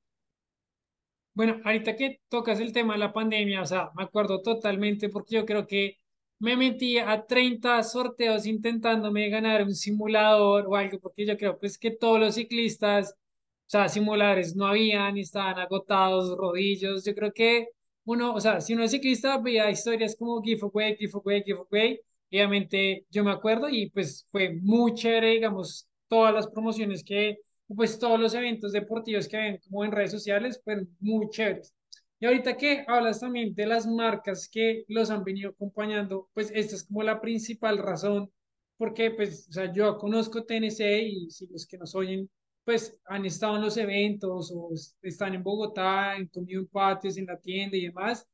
[1.35, 5.37] Bueno, ahorita que tocas el tema de la pandemia, o sea, me acuerdo totalmente porque
[5.37, 5.97] yo creo que
[6.39, 11.79] me metí a 30 sorteos intentándome ganar un simulador o algo, porque yo creo pues
[11.79, 17.69] que todos los ciclistas, o sea, simuladores no habían, estaban agotados, rodillos, yo creo que
[18.05, 22.01] uno, o sea, si uno es ciclista, veía historias como giveaway, giveaway, giveaway.
[22.31, 27.39] Obviamente yo me acuerdo y pues fue muy chévere, digamos, todas las promociones que,
[27.75, 31.75] pues todos los eventos deportivos que ven como en redes sociales, fueron muy chéveres.
[32.21, 36.75] Y ahorita que hablas también de las marcas que los han venido acompañando, pues esta
[36.75, 38.31] es como la principal razón,
[38.77, 42.29] porque pues, o sea, yo conozco TNC y si los que nos oyen
[42.65, 44.69] pues han estado en los eventos o
[45.01, 48.29] están en Bogotá, en comido en patios, en la tienda y demás.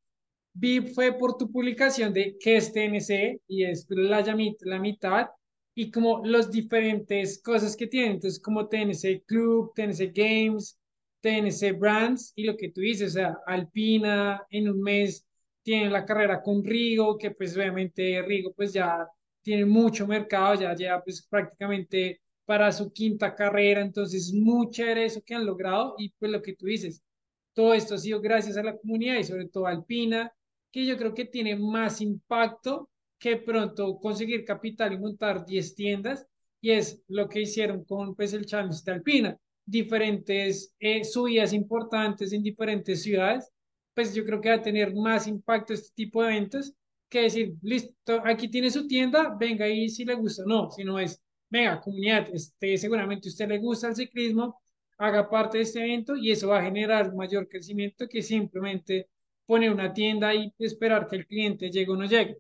[0.52, 4.22] vi fue por tu publicación de qué es TNC y es la,
[4.62, 5.28] la mitad
[5.74, 8.12] y como los diferentes cosas que tienen.
[8.12, 10.78] Entonces, como TNC Club, TNC Games,
[11.24, 15.26] TNC Brands y lo que tú dices, o sea, Alpina en un mes
[15.62, 19.08] tiene la carrera con Rigo, que pues obviamente Rigo pues ya
[19.40, 25.06] tiene mucho mercado, ya lleva pues prácticamente para su quinta carrera, entonces es muy chévere
[25.06, 27.02] eso que han logrado y pues lo que tú dices,
[27.54, 30.30] todo esto ha sido gracias a la comunidad y sobre todo Alpina,
[30.70, 36.26] que yo creo que tiene más impacto que pronto conseguir capital y montar 10 tiendas
[36.60, 42.32] y es lo que hicieron con pues el Challenge de Alpina, diferentes eh, subidas importantes
[42.32, 43.50] en diferentes ciudades,
[43.94, 46.74] pues yo creo que va a tener más impacto este tipo de eventos
[47.08, 51.20] que decir, listo, aquí tiene su tienda, venga ahí si le gusta, no, sino es,
[51.48, 54.60] venga, comunidad, este, seguramente usted le gusta el ciclismo,
[54.98, 59.08] haga parte de este evento y eso va a generar mayor crecimiento que simplemente
[59.46, 62.38] poner una tienda y esperar que el cliente llegue o no llegue.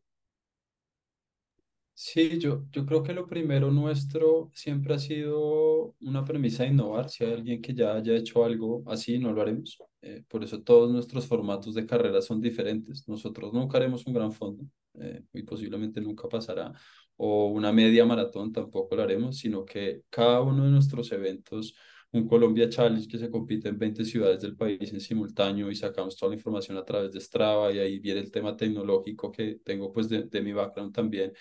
[1.96, 7.08] Sí, yo, yo creo que lo primero nuestro siempre ha sido una premisa de innovar.
[7.08, 9.78] Si hay alguien que ya haya hecho algo así, no lo haremos.
[10.02, 13.06] Eh, por eso todos nuestros formatos de carrera son diferentes.
[13.08, 14.64] Nosotros nunca haremos un gran fondo
[14.94, 16.72] eh, y posiblemente nunca pasará.
[17.16, 21.74] O una media maratón tampoco lo haremos, sino que cada uno de nuestros eventos
[22.12, 26.16] un Colombia Challenge que se compite en 20 ciudades del país en simultáneo y sacamos
[26.16, 29.92] toda la información a través de Strava y ahí viene el tema tecnológico que tengo
[29.92, 31.32] pues de, de mi background también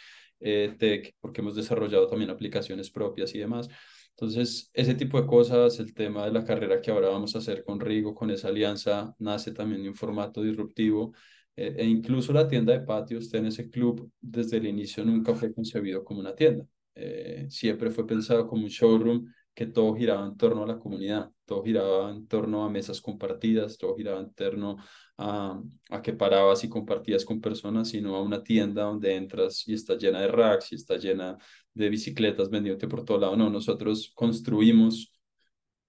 [0.44, 3.70] eh, tech, porque hemos desarrollado también aplicaciones propias y demás.
[4.12, 7.64] Entonces, ese tipo de cosas, el tema de la carrera que ahora vamos a hacer
[7.64, 11.14] con Rigo, con esa alianza, nace también de un formato disruptivo.
[11.56, 16.04] Eh, e incluso la tienda de patios, ese Club, desde el inicio nunca fue concebido
[16.04, 16.66] como una tienda.
[16.96, 21.30] Eh, siempre fue pensado como un showroom que todo giraba en torno a la comunidad,
[21.46, 24.78] todo giraba en torno a mesas compartidas, todo giraba en torno
[25.18, 29.74] a, a que parabas y compartías con personas, sino a una tienda donde entras y
[29.74, 31.38] está llena de racks y está llena
[31.74, 33.36] de bicicletas vendiéndote por todo lado.
[33.36, 35.14] No, nosotros construimos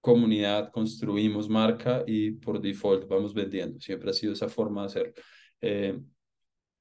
[0.01, 3.81] comunidad, construimos marca y por default vamos vendiendo.
[3.81, 5.15] Siempre ha sido esa forma de hacerlo.
[5.63, 5.99] Eh,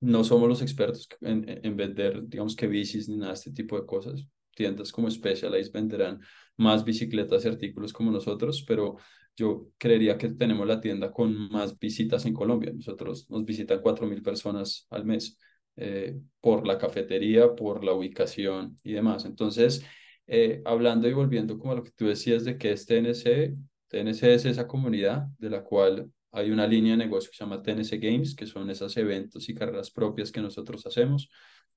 [0.01, 3.79] no somos los expertos en, en, vender, digamos que bicis ni nada de este tipo
[3.79, 4.27] de cosas.
[4.53, 6.19] Tiendas como Specialized venderán
[6.57, 8.97] más bicicletas y artículos como nosotros, pero
[9.35, 12.71] yo creería que tenemos la tienda con más visitas en Colombia.
[12.73, 15.37] Nosotros nos visitan 4.000 personas al mes
[15.75, 19.25] eh, por la cafetería, por la ubicación y demás.
[19.25, 19.83] Entonces,
[20.27, 23.55] eh, hablando y volviendo como lo que tú decías de que es TNC,
[23.87, 27.61] TNC es esa comunidad de la cual hay una línea de negocio que se llama
[27.61, 31.29] TNC Games, que son esos eventos y carreras propias que nosotros hacemos.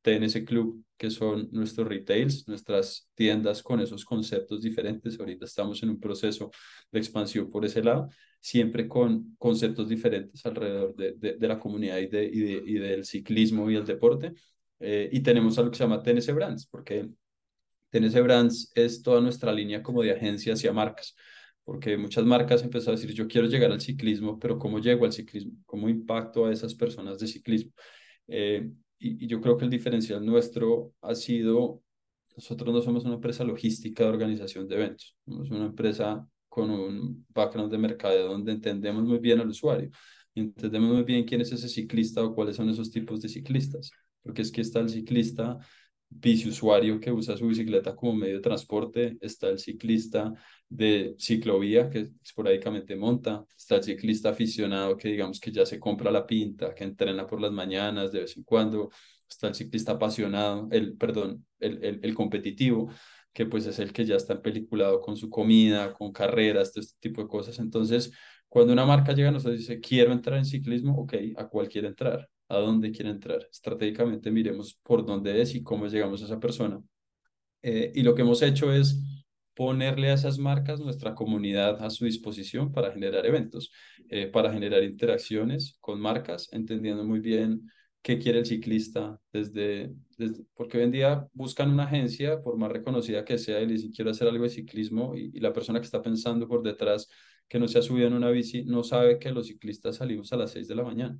[0.07, 5.19] TNC Club, que son nuestros retails, nuestras tiendas con esos conceptos diferentes.
[5.19, 6.53] Ahorita estamos en un proceso
[6.93, 12.07] de expansión por ese lado, siempre con conceptos diferentes alrededor de, de, la comunidad y,
[12.07, 14.33] de, y, del ciclismo y el deporte.
[14.79, 17.09] Eh, y tenemos algo que se llama TNC Brands, porque
[17.91, 21.17] TNC Brands es toda nuestra línea como de agencias y a marcas
[21.65, 25.13] porque muchas marcas empezaron a decir, yo quiero llegar al ciclismo, pero ¿cómo llego al
[25.13, 25.51] ciclismo?
[25.67, 27.73] ¿Cómo impacto a esas personas de ciclismo?
[28.29, 31.83] Eh, y, yo creo que el diferencial nuestro ha sido,
[32.37, 37.27] nosotros no somos una empresa logística de organización de eventos, somos una empresa con un
[37.35, 39.91] background de mercado donde entendemos muy bien al usuario,
[40.35, 43.91] entendemos muy bien quién es ese ciclista o cuáles son esos tipos de ciclistas,
[44.23, 45.59] porque es que está el ciclista
[46.09, 50.33] biciusuario que usa su bicicleta como medio de transporte, está el ciclista
[50.69, 56.11] de ciclovía que esporádicamente monta, está el ciclista aficionado que digamos que ya se compra
[56.11, 58.91] la pinta, que entrena por las mañanas de vez en cuando,
[59.29, 62.91] está el ciclista apasionado, el, perdón, el, el, el competitivo,
[63.33, 67.23] que pues es el que ya está peliculado con su comida, con carreras, este tipo
[67.23, 67.59] de cosas.
[67.59, 68.11] Entonces,
[68.49, 72.29] cuando una marca llega y dice, quiero entrar en ciclismo, ok, ¿a cuál quiere entrar?
[72.49, 73.47] ¿A dónde quiere entrar?
[73.51, 76.81] Estratégicamente miremos por dónde es y cómo llegamos a esa persona.
[77.63, 79.03] Eh, y lo que hemos hecho es
[79.55, 83.73] ponerle a esas marcas nuestra comunidad a su disposición para generar eventos,
[84.11, 87.69] eh, para generar interacciones con marcas, entendiendo muy bien
[88.03, 89.93] qué quiere el ciclista, desde,
[90.55, 94.09] porque hoy en día buscan una agencia, por más reconocida que sea, y le dicen
[94.09, 97.09] hacer algo de ciclismo, y, y, la persona que está pensando por detrás,
[97.49, 100.37] que no se ha subido en una bici, no sabe que los ciclistas salimos a
[100.37, 101.19] las 6 de la mañana,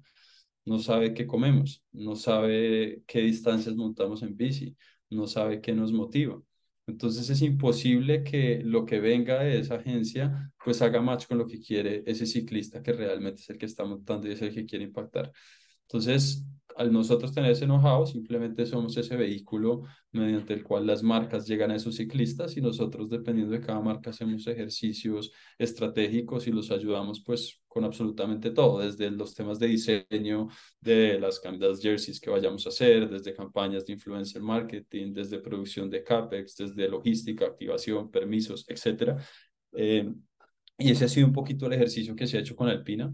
[0.67, 4.77] no sabe qué comemos, no sabe qué distancias montamos en bici,
[5.11, 6.41] no sabe qué nos motiva.
[6.87, 11.47] Entonces es imposible que lo que venga de esa agencia pues haga match con lo
[11.47, 14.67] que quiere ese ciclista que realmente es el que está montando y es el que
[14.67, 15.33] quiere impactar.
[15.83, 16.45] Entonces,
[16.77, 21.71] al nosotros tener ese know-how, simplemente somos ese vehículo mediante el cual las marcas llegan
[21.71, 27.23] a esos ciclistas y nosotros, dependiendo de cada marca, hacemos ejercicios estratégicos y los ayudamos
[27.25, 30.49] pues con absolutamente todo, desde los temas de diseño,
[30.81, 35.91] de las camisetas jerseys que vayamos a hacer, desde campañas de influencer marketing, desde producción
[35.91, 39.17] de CAPEX, desde logística, activación, permisos, etcétera.
[39.73, 40.11] Eh,
[40.79, 43.13] y ese ha sido un poquito el ejercicio que se ha hecho con Alpina.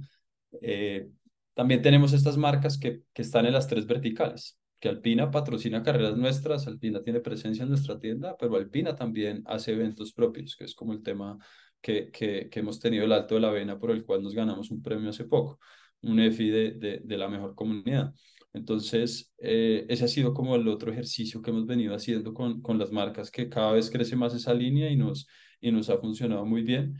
[0.61, 1.09] Eh,
[1.55, 6.17] también tenemos estas marcas que, que están en las tres verticales, que Alpina patrocina carreras
[6.17, 10.75] nuestras, Alpina tiene presencia en nuestra tienda, pero Alpina también hace eventos propios, que es
[10.75, 11.39] como el tema
[11.81, 14.71] que, que, que hemos tenido el Alto de la Vena, por el cual nos ganamos
[14.71, 15.59] un premio hace poco,
[16.03, 18.13] un EFI de, de, de la mejor comunidad.
[18.55, 22.79] Entonces, eh, ese ha sido como el otro ejercicio que hemos venido haciendo con, con
[22.79, 25.27] las marcas, que cada vez crece más esa línea y nos,
[25.61, 26.95] y nos ha funcionado muy bien.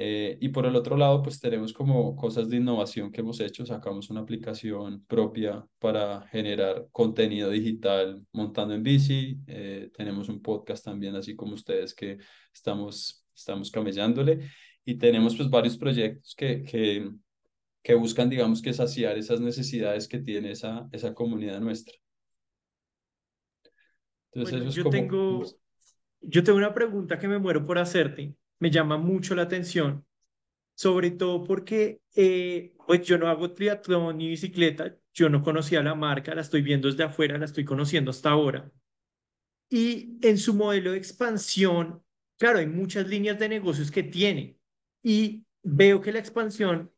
[0.00, 3.66] Eh, y por el otro lado, pues tenemos como cosas de innovación que hemos hecho.
[3.66, 9.40] Sacamos una aplicación propia para generar contenido digital montando en bici.
[9.48, 12.18] Eh, tenemos un podcast también, así como ustedes, que
[12.54, 14.48] estamos, estamos camellándole.
[14.84, 17.10] Y tenemos pues varios proyectos que, que,
[17.82, 21.96] que buscan, digamos, que saciar esas necesidades que tiene esa, esa comunidad nuestra.
[24.32, 24.92] Entonces, bueno, eso es yo como...
[24.92, 25.42] Tengo,
[26.20, 30.06] yo tengo una pregunta que me muero por hacerte me llama mucho la atención,
[30.74, 35.94] sobre todo porque eh, pues yo no hago triatlón ni bicicleta, yo no conocía la
[35.94, 38.70] marca, la estoy viendo desde afuera, la estoy conociendo hasta ahora.
[39.70, 42.02] Y en su modelo de expansión,
[42.38, 44.58] claro, hay muchas líneas de negocios que tiene
[45.02, 46.90] y veo que la expansión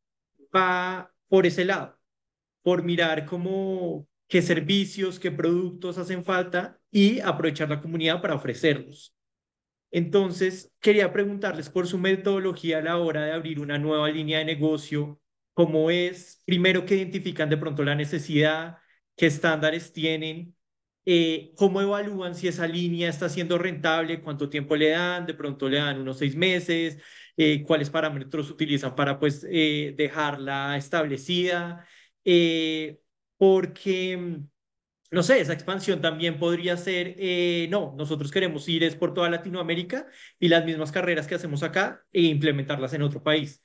[0.55, 1.99] va por ese lado,
[2.63, 9.15] por mirar cómo qué servicios, qué productos hacen falta y aprovechar la comunidad para ofrecerlos.
[9.91, 14.45] Entonces, quería preguntarles por su metodología a la hora de abrir una nueva línea de
[14.45, 15.21] negocio,
[15.55, 18.79] cómo es, primero, que identifican de pronto la necesidad,
[19.17, 20.57] qué estándares tienen,
[21.07, 25.69] eh, cómo evalúan si esa línea está siendo rentable, cuánto tiempo le dan, de pronto
[25.69, 26.99] le dan unos seis meses,
[27.37, 31.87] eh, cuáles parámetros utilizan para pues eh, dejarla establecida,
[33.37, 34.41] porque
[35.11, 39.29] no sé, esa expansión también podría ser, eh, no, nosotros queremos ir es por toda
[39.31, 40.07] Latinoamérica
[40.39, 43.61] y las mismas carreras que hacemos acá e implementarlas en otro país.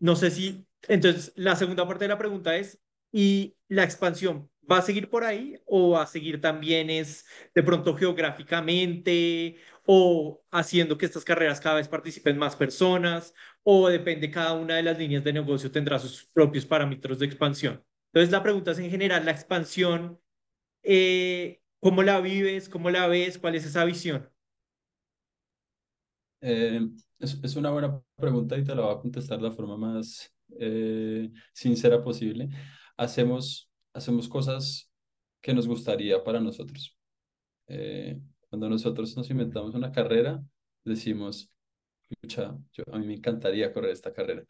[0.00, 2.80] No sé si, entonces, la segunda parte de la pregunta es,
[3.12, 7.62] ¿y la expansión va a seguir por ahí o va a seguir también es de
[7.62, 14.52] pronto geográficamente o haciendo que estas carreras cada vez participen más personas o depende cada
[14.54, 17.84] una de las líneas de negocio tendrá sus propios parámetros de expansión?
[18.12, 20.18] Entonces, la pregunta es en general, ¿la expansión
[20.82, 22.68] eh, ¿cómo la vives?
[22.68, 23.38] ¿Cómo la ves?
[23.38, 24.28] ¿Cuál es esa visión?
[26.40, 26.80] Eh,
[27.18, 30.32] es, es, una buena pregunta y te la voy a contestar de la forma más
[30.58, 32.48] eh, sincera posible.
[32.96, 34.90] Hacemos, hacemos cosas
[35.40, 36.96] que nos gustaría para nosotros.
[38.48, 40.42] cuando nosotros nos inventamos una carrera,
[40.84, 41.50] decimos,
[42.22, 44.44] yo, a mí me encantaría correr esta carrera.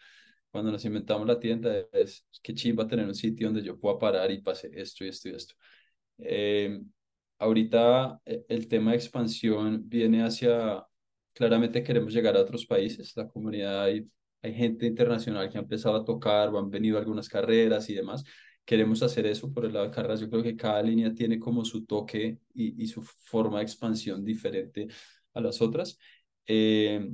[0.50, 4.30] Cuando nos inventamos la tienda, es que chimba tener un sitio donde yo pueda parar
[4.30, 5.54] y pase esto y esto y esto.
[6.22, 6.80] Eh,
[7.38, 10.84] ahorita eh, el tema de expansión viene hacia,
[11.32, 14.08] claramente queremos llegar a otros países, la comunidad, hay,
[14.42, 18.24] hay gente internacional que ha empezado a tocar, han venido algunas carreras y demás.
[18.64, 20.20] Queremos hacer eso por el lado de carreras.
[20.20, 24.24] Yo creo que cada línea tiene como su toque y, y su forma de expansión
[24.24, 24.86] diferente
[25.34, 25.98] a las otras.
[26.46, 27.10] Eh,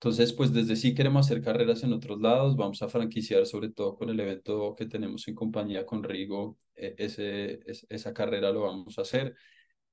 [0.00, 3.96] entonces, pues desde sí queremos hacer carreras en otros lados, vamos a franquiciar sobre todo
[3.96, 8.96] con el evento que tenemos en compañía con Rigo, e, ese, esa carrera lo vamos
[8.98, 9.34] a hacer.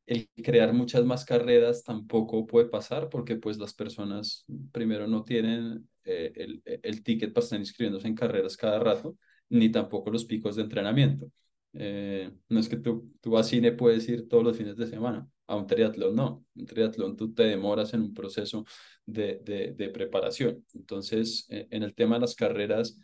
[0.05, 5.89] El crear muchas más carreras tampoco puede pasar porque pues las personas primero no tienen
[6.03, 9.17] eh, el, el ticket para estar inscribiéndose en carreras cada rato,
[9.49, 11.31] ni tampoco los picos de entrenamiento.
[11.77, 15.27] Eh, no es que tú, tú a cine puedes ir todos los fines de semana,
[15.47, 16.45] a un triatlón no.
[16.55, 18.65] Un triatlón tú te demoras en un proceso
[19.05, 20.65] de, de, de preparación.
[20.73, 22.97] Entonces, eh, en el tema de las carreras,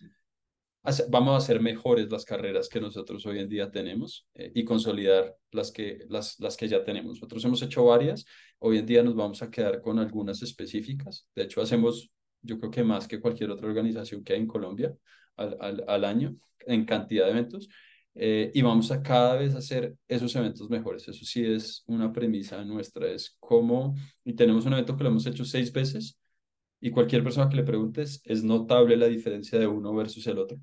[1.10, 5.36] vamos a hacer mejores las carreras que nosotros hoy en día tenemos eh, y consolidar
[5.52, 7.16] las que, las, las que ya tenemos.
[7.16, 8.26] Nosotros hemos hecho varias,
[8.60, 11.28] hoy en día nos vamos a quedar con algunas específicas.
[11.36, 12.10] De hecho, hacemos,
[12.42, 14.96] yo creo que más que cualquier otra organización que hay en Colombia
[15.36, 17.70] al, al, al año en cantidad de eventos
[18.16, 21.08] eh, y vamos a cada vez hacer esos eventos mejores.
[21.08, 25.26] Eso sí es una premisa nuestra, es cómo, y tenemos un evento que lo hemos
[25.26, 26.18] hecho seis veces,
[26.80, 30.58] y cualquier persona que le preguntes, es notable la diferencia de uno versus el otro.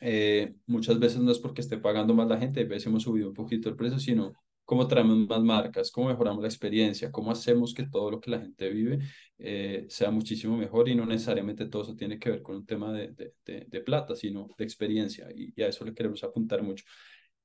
[0.00, 3.28] Eh, muchas veces no es porque esté pagando más la gente, a veces hemos subido
[3.28, 4.32] un poquito el precio, sino
[4.68, 8.38] cómo traemos más marcas, cómo mejoramos la experiencia, cómo hacemos que todo lo que la
[8.38, 8.98] gente vive
[9.38, 12.92] eh, sea muchísimo mejor y no necesariamente todo eso tiene que ver con un tema
[12.92, 16.84] de, de, de, plata, sino de experiencia y, y, a eso le queremos apuntar mucho.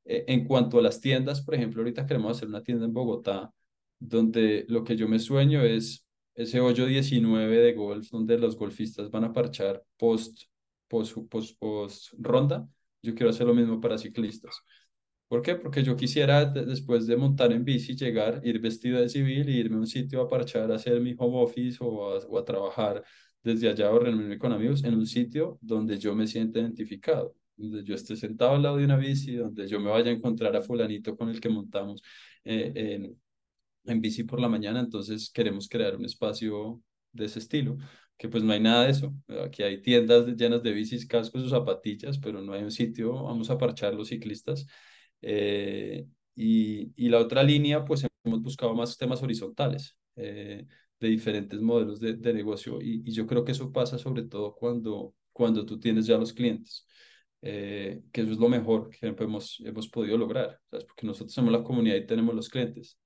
[0.03, 3.53] Eh, en cuanto a las tiendas, por ejemplo, ahorita queremos hacer una tienda en Bogotá
[3.99, 6.05] donde lo que yo me sueño es
[6.36, 10.41] ese hoyo 19 de golf donde los golfistas van a parchar post,
[10.89, 12.67] post, post, post ronda.
[13.01, 14.61] Yo quiero hacer lo mismo para ciclistas.
[15.34, 15.55] ¿Por qué?
[15.55, 19.77] Porque yo quisiera, después de montar en bici, llegar, ir vestido de civil e irme
[19.77, 23.03] a un sitio a parchar, a hacer mi home office o a, o a trabajar
[23.43, 27.84] desde allá o reunirme con amigos en un sitio donde yo me sienta identificado, donde
[27.84, 30.61] yo esté sentado al lado de una bici, donde yo me vaya a encontrar a
[30.61, 32.03] fulanito con el que montamos
[32.43, 33.19] eh, en,
[33.86, 36.79] en bici por la mañana, entonces queremos crear un espacio
[37.11, 37.77] de ese estilo,
[38.17, 39.15] que pues no hay nada de eso.
[39.43, 43.49] Aquí hay tiendas llenas de bicis, cascos o zapatillas, pero no hay un sitio, vamos
[43.49, 44.67] a parchar los ciclistas.
[45.24, 50.65] Eh, y, y, la otra línea, pues hemos buscado más temas horizontales eh,
[50.99, 54.55] de diferentes modelos de, de negocio y, y, yo creo que eso pasa sobre todo
[54.55, 56.88] cuando, cuando tú tienes ya los clientes.
[57.41, 60.86] Eh, que eso es lo mejor que hemos, hemos podido lograr, ¿sabes?
[60.86, 62.97] porque nosotros somos la comunidad y tenemos los clientes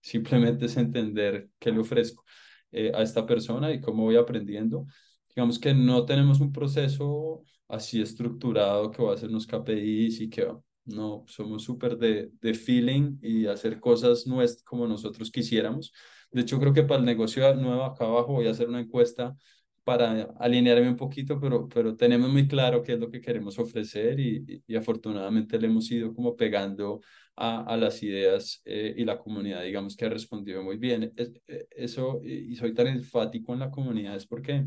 [0.00, 2.24] simplemente es entender qué le ofrezco
[2.72, 4.86] eh, a esta persona y cómo voy aprendiendo.
[5.34, 10.48] Digamos que no tenemos un proceso así estructurado que va a hacernos KPIs y que
[10.88, 15.92] no, somos súper de, de feeling y hacer cosas nuestras como nosotros quisiéramos.
[16.30, 19.36] De hecho, creo que para el negocio nuevo acá abajo voy a hacer una encuesta
[19.84, 24.20] para alinearme un poquito, pero, pero tenemos muy claro qué es lo que queremos ofrecer
[24.20, 27.00] y, y, afortunadamente le hemos ido como pegando
[27.36, 31.12] a, a las ideas eh, y la comunidad, digamos que ha respondido muy bien.
[31.16, 34.66] Es, eh, eso, y soy tan enfático en la comunidad, es porque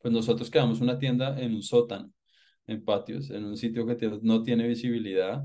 [0.00, 2.10] pues nosotros quedamos una tienda en un sótano,
[2.66, 5.44] en patios, en un sitio que no tiene visibilidad,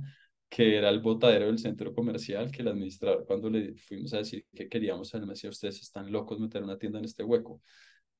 [0.49, 4.45] que era el botadero del centro comercial, que el administrador cuando le fuimos a decir
[4.53, 7.61] que queríamos, él me decía, ustedes están locos meter una tienda en este hueco.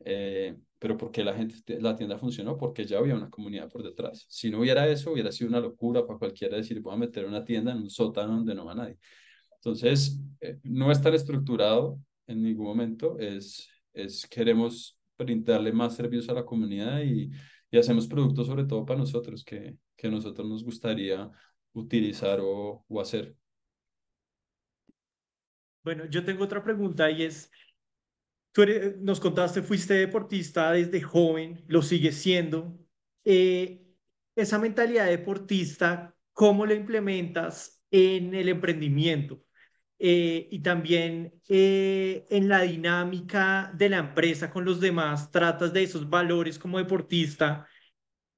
[0.05, 4.25] Eh, pero porque la gente, la tienda funcionó, porque ya había una comunidad por detrás.
[4.29, 7.43] Si no hubiera eso, hubiera sido una locura para cualquiera decir, voy a meter una
[7.43, 8.97] tienda en un sótano donde no va nadie.
[9.55, 16.29] Entonces, eh, no es tan estructurado en ningún momento, es, es queremos brindarle más servicios
[16.29, 17.31] a la comunidad y,
[17.71, 21.29] y hacemos productos sobre todo para nosotros, que, que nosotros nos gustaría
[21.73, 23.35] utilizar o, o hacer.
[25.83, 27.49] Bueno, yo tengo otra pregunta y es,
[28.57, 28.65] Tú
[29.01, 32.75] nos contaste, fuiste deportista desde joven, lo sigues siendo.
[33.23, 33.85] Eh,
[34.35, 39.43] esa mentalidad deportista, ¿cómo la implementas en el emprendimiento?
[39.99, 45.83] Eh, y también eh, en la dinámica de la empresa con los demás, tratas de
[45.83, 47.67] esos valores como deportista,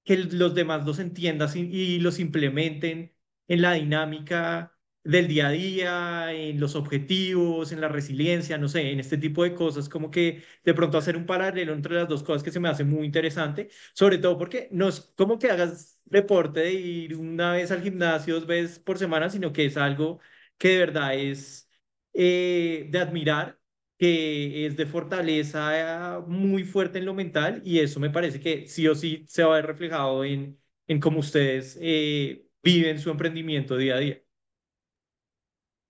[0.03, 3.13] que los demás los entiendas y, y los implementen
[3.47, 8.91] en la dinámica del día a día, en los objetivos, en la resiliencia, no sé,
[8.91, 12.21] en este tipo de cosas, como que de pronto hacer un paralelo entre las dos
[12.23, 15.99] cosas que se me hace muy interesante, sobre todo porque no es como que hagas
[16.05, 20.19] deporte de ir una vez al gimnasio, dos veces por semana, sino que es algo
[20.59, 21.69] que de verdad es
[22.13, 23.59] eh, de admirar,
[23.97, 28.87] que es de fortaleza muy fuerte en lo mental y eso me parece que sí
[28.87, 33.77] o sí se va a ver reflejado en, en cómo ustedes eh, viven su emprendimiento
[33.77, 34.21] día a día.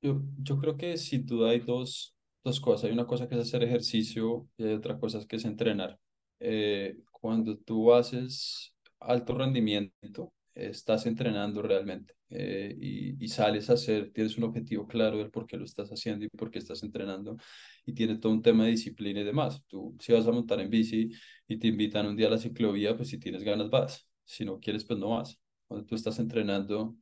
[0.02, 0.22] Yo,
[0.60, 2.86] creo que sin duda hay dos, dos cosas.
[2.86, 6.00] Hay una cosa que es hacer ejercicio y otra cosa que es entrenar.
[6.40, 12.76] Eh, cuando tú haces alto rendimiento, estás entrenando realmente eh,
[13.20, 16.30] y, sales a hacer, tienes un objetivo claro del por qué lo estás haciendo y
[16.30, 17.38] por qué estás entrenando
[17.86, 19.64] y tiene todo un tema de disciplina y demás.
[19.68, 21.10] Tú si vas a montar en bici
[21.48, 24.60] y te invitan un día a la ciclovía, pues si tienes ganas vas, si no
[24.60, 25.40] quieres pues no vas.
[25.68, 26.96] Cuando tú estás entrenando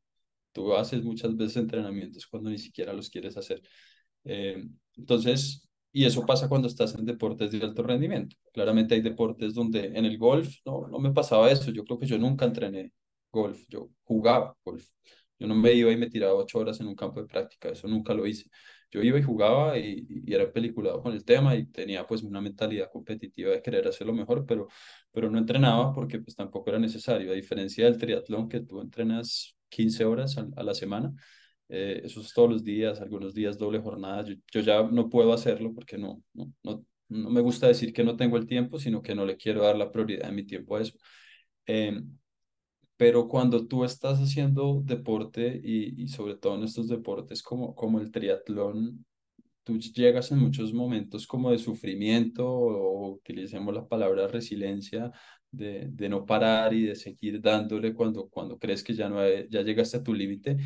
[0.57, 3.61] Tú haces muchas veces entrenamientos cuando ni siquiera los quieres hacer.
[4.23, 8.35] Eh, entonces, y eso pasa cuando estás en deportes de alto rendimiento.
[8.53, 11.69] Claramente hay deportes donde en el golf no, no me pasaba eso.
[11.69, 12.91] Yo creo que yo nunca entrené
[13.31, 14.87] golf, yo jugaba golf.
[15.39, 17.87] Yo no me iba y me tiraba ocho horas en un campo de práctica, eso
[17.87, 18.49] nunca lo hice.
[18.89, 22.41] Yo iba y jugaba y, y era peliculado con el tema y tenía pues una
[22.41, 24.67] mentalidad competitiva de querer hacerlo mejor, pero,
[25.11, 27.31] pero no entrenaba porque pues tampoco era necesario.
[27.31, 31.13] A diferencia del triatlón que tú entrenas 15 horas a, la semana.
[31.69, 34.25] Eh, eso es todos los días, algunos días doble jornada.
[34.51, 38.15] Yo, ya no puedo hacerlo porque no, no, no, no, me gusta decir que no
[38.15, 40.81] tengo el tiempo, sino que no le quiero dar la prioridad de mi tiempo a
[40.81, 40.97] eso.
[41.65, 42.17] Em,
[42.97, 47.99] pero cuando tú estás haciendo deporte y, y, sobre todo en estos deportes como, como
[47.99, 49.05] el triatlón,
[49.63, 55.11] tú llegas en muchos momentos como de sufrimiento o utilicemos la palabra resiliencia,
[55.51, 59.17] de, de, no parar y de seguir dándole cuando, cuando crees que ya, no
[59.49, 60.57] ya llegaste a tu límite.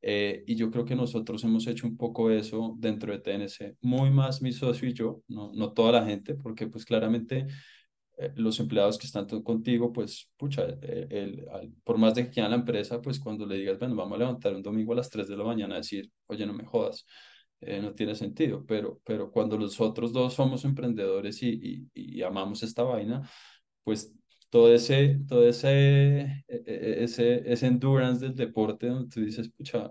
[0.00, 4.10] Eh, y yo creo que nosotros hemos hecho un poco eso dentro de TNC, muy
[4.10, 7.46] más mi socio y yo, no, no toda la gente, porque pues claramente
[8.18, 12.50] eh, los empleados que están contigo, pues, pucha, eh, el, por más de que quieran
[12.50, 15.28] la empresa, pues cuando le digas, bueno, vamos a levantar un domingo a las 3
[15.28, 17.06] de la mañana decir, oye, no me jodas,
[17.60, 22.62] eh, no tiene sentido, pero, pero cuando los otros dos somos emprendedores y, y, amamos
[22.64, 23.28] esta vaina,
[23.84, 24.12] pues
[24.50, 29.90] todo ese, todo ese, e, e, ese, ese endurance del deporte donde tú dices, pucha,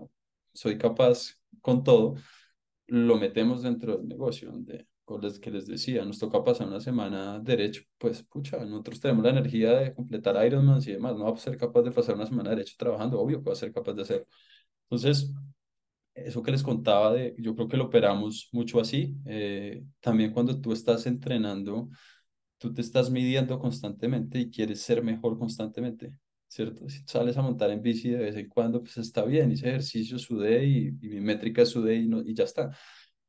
[0.52, 2.16] soy capaz con todo,
[2.88, 6.80] lo metemos dentro del negocio, donde con les que les decía, nos toca pasar una
[6.80, 11.40] semana derecho, pues pucha, nosotros tenemos la energía de completar Ironman y demás, no vamos
[11.40, 13.94] a ser capaz de pasar una semana derecho trabajando, obvio que va a ser capaz
[13.94, 14.26] de hacerlo.
[14.82, 15.32] Entonces,
[16.14, 19.16] eso que les contaba, de, yo creo que lo operamos mucho así.
[19.24, 21.88] Eh, también cuando tú estás entrenando,
[22.58, 26.12] tú te estás midiendo constantemente y quieres ser mejor constantemente,
[26.48, 26.86] ¿cierto?
[26.88, 30.18] Si sales a montar en bici de vez en cuando, pues está bien, hice ejercicio,
[30.18, 32.70] sudé y, y mi métrica sudé y, no, y ya está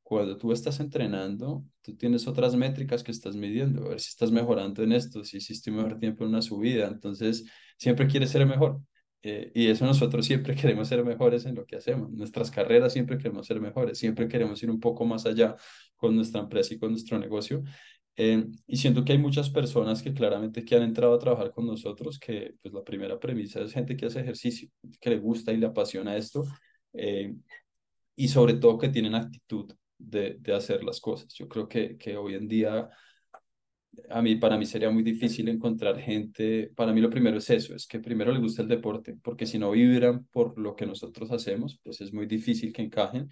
[0.10, 4.32] cuando tú estás entrenando, tú tienes otras métricas que estás midiendo, a ver si estás
[4.32, 7.46] mejorando en esto, si hiciste un mejor tiempo en una subida, entonces
[7.78, 8.82] siempre quieres ser mejor.
[9.22, 12.12] Eh, y eso nosotros siempre queremos ser mejores en lo que hacemos.
[12.12, 15.56] Nuestras carreras siempre queremos ser mejores, siempre queremos ir un poco más allá
[15.96, 17.62] con nuestra empresa y con nuestro negocio.
[18.16, 21.68] Eh, y siento que hay muchas personas que claramente que han entrado a trabajar con
[21.68, 25.58] nosotros, que pues la primera premisa es gente que hace ejercicio, que le gusta y
[25.58, 26.46] le apasiona esto,
[26.94, 27.36] eh,
[28.16, 31.34] y sobre todo que tienen actitud de, de hacer las cosas.
[31.36, 32.90] Yo creo que, que hoy en día
[34.10, 37.76] a mí, para mí sería muy difícil encontrar gente, para mí lo primero es eso,
[37.76, 41.32] es que primero les gusta el deporte, porque si no vibran por lo que nosotros
[41.32, 43.30] hacemos, pues es muy difícil que encajen.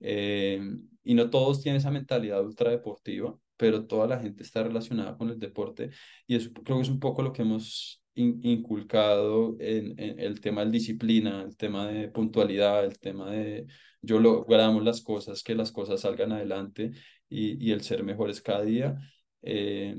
[0.00, 0.60] Eh,
[1.02, 5.28] y no todos tienen esa mentalidad ultra deportiva, pero toda la gente está relacionada con
[5.30, 5.90] el deporte
[6.26, 10.70] y eso creo que es un poco lo que hemos inculcado en, el tema de
[10.72, 13.66] disciplina, el tema de puntualidad, el tema de
[14.02, 16.92] yo logramos las cosas, que las cosas salgan adelante
[17.28, 18.96] y, el ser mejores cada día.
[19.42, 19.96] Eh,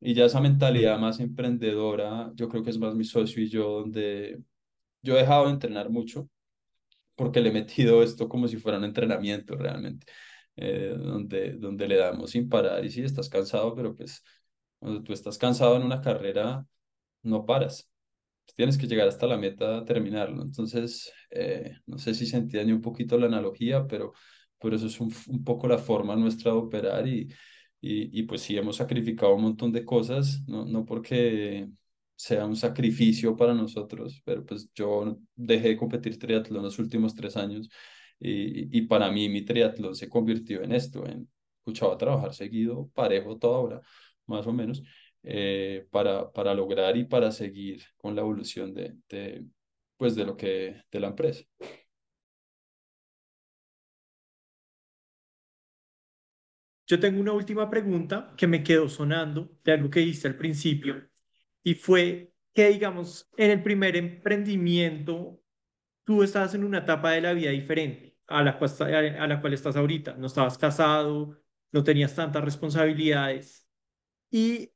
[0.00, 3.80] y ya esa mentalidad más emprendedora, yo creo que es más mi socio y yo,
[3.80, 4.40] donde
[5.02, 6.28] yo he dejado de entrenar mucho
[7.14, 10.06] porque le he metido esto como si fuera un entrenamiento realmente,
[10.56, 14.24] eh, donde, donde le damos sin parar y sí, estás cansado, pero pues
[14.78, 16.66] cuando tú estás cansado en una carrera,
[17.22, 17.88] no paras.
[18.56, 20.42] Tienes que llegar hasta la meta, terminarlo.
[20.42, 24.12] Entonces, eh, no sé si se entiende un poquito la analogía, pero,
[24.58, 27.28] pero eso es un, un poco la forma nuestra de operar y,
[27.80, 31.68] y, y, pues sí, hemos sacrificado un montón de cosas, no, no porque
[32.14, 37.36] sea un sacrificio para nosotros, pero pues yo dejé de competir triatlón los últimos tres
[37.36, 37.68] años
[38.20, 43.38] y, y para mí mi triatlón se convirtió en esto, en escuchaba trabajar seguido, parejo
[43.38, 43.80] toda hora,
[44.26, 44.82] más o menos,
[45.22, 49.46] eh, para, para lograr y para seguir con la evolución de, de,
[49.96, 51.44] pues de lo que, de la empresa.
[56.86, 61.08] Yo tengo una última pregunta que me quedó sonando de algo que dijiste al principio
[61.62, 65.40] y fue que, digamos, en el primer emprendimiento
[66.04, 69.76] tú estabas en una etapa de la vida diferente a la, a la cual estás
[69.76, 70.14] ahorita.
[70.16, 71.38] No estabas casado,
[71.72, 73.68] no tenías tantas responsabilidades.
[74.30, 74.72] Y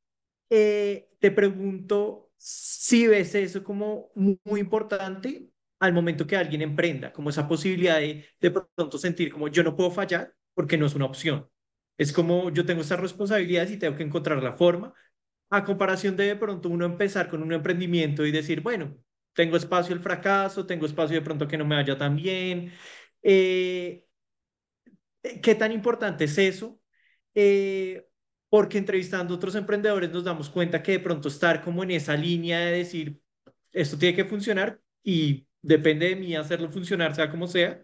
[0.49, 7.29] eh, te pregunto si ves eso como muy, importante al momento que alguien emprenda, como
[7.29, 11.05] esa posibilidad de de pronto sentir como yo no puedo fallar porque no es una
[11.05, 11.49] opción.
[11.97, 14.93] Es como yo tengo estas responsabilidades y tengo que encontrar la forma,
[15.49, 18.97] a comparación de de pronto uno empezar con un emprendimiento y decir, bueno,
[19.33, 22.73] tengo espacio al fracaso, tengo espacio de pronto que no me vaya tan bien.
[23.21, 24.05] Eh,
[25.41, 26.79] ¿Qué tan importante es eso?
[27.35, 28.06] Eh,
[28.49, 32.15] porque entrevistando a otros emprendedores nos damos cuenta que de pronto estar como en esa
[32.15, 33.21] línea de decir,
[33.71, 37.81] esto tiene que funcionar y depende de mí hacerlo funcionar, sea como sea,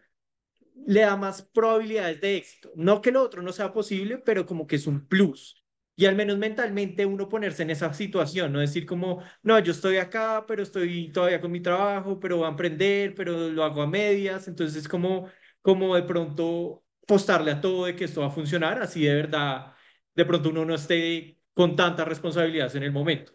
[0.85, 2.71] le da más probabilidades de éxito.
[2.75, 5.63] No que lo otro no sea posible, pero como que es un plus.
[5.95, 9.97] Y al menos mentalmente uno ponerse en esa situación, no decir como, no, yo estoy
[9.97, 13.87] acá, pero estoy todavía con mi trabajo, pero voy a emprender, pero lo hago a
[13.87, 14.47] medias.
[14.47, 15.29] Entonces es como,
[15.61, 19.73] como de pronto postarle a todo de que esto va a funcionar, así de verdad
[20.15, 23.33] de pronto uno no esté con tantas responsabilidades en el momento.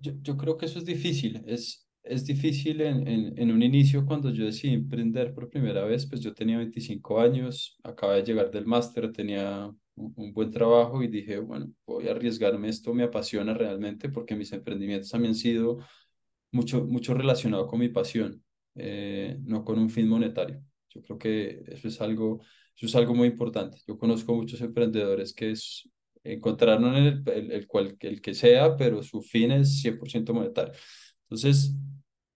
[0.00, 4.06] Yo, yo creo que eso es difícil, es, es difícil en, en, en, un inicio
[4.06, 8.50] cuando yo decidí emprender por primera vez, pues yo tenía 25 años, acababa de llegar
[8.52, 13.02] del máster, tenía un, un, buen trabajo y dije, bueno, voy a arriesgarme, esto me
[13.02, 15.78] apasiona realmente porque mis emprendimientos también han sido
[16.52, 18.42] mucho, mucho relacionado con mi pasión,
[18.76, 20.62] eh, no con un fin monetario.
[20.90, 22.40] Yo creo que eso es algo
[22.76, 23.78] eso es algo muy importante.
[23.86, 25.88] Yo conozco muchos emprendedores que es,
[26.24, 30.72] encontraron el, el, el, cual, el que sea, pero su fin es 100% monetario.
[31.24, 31.74] Entonces,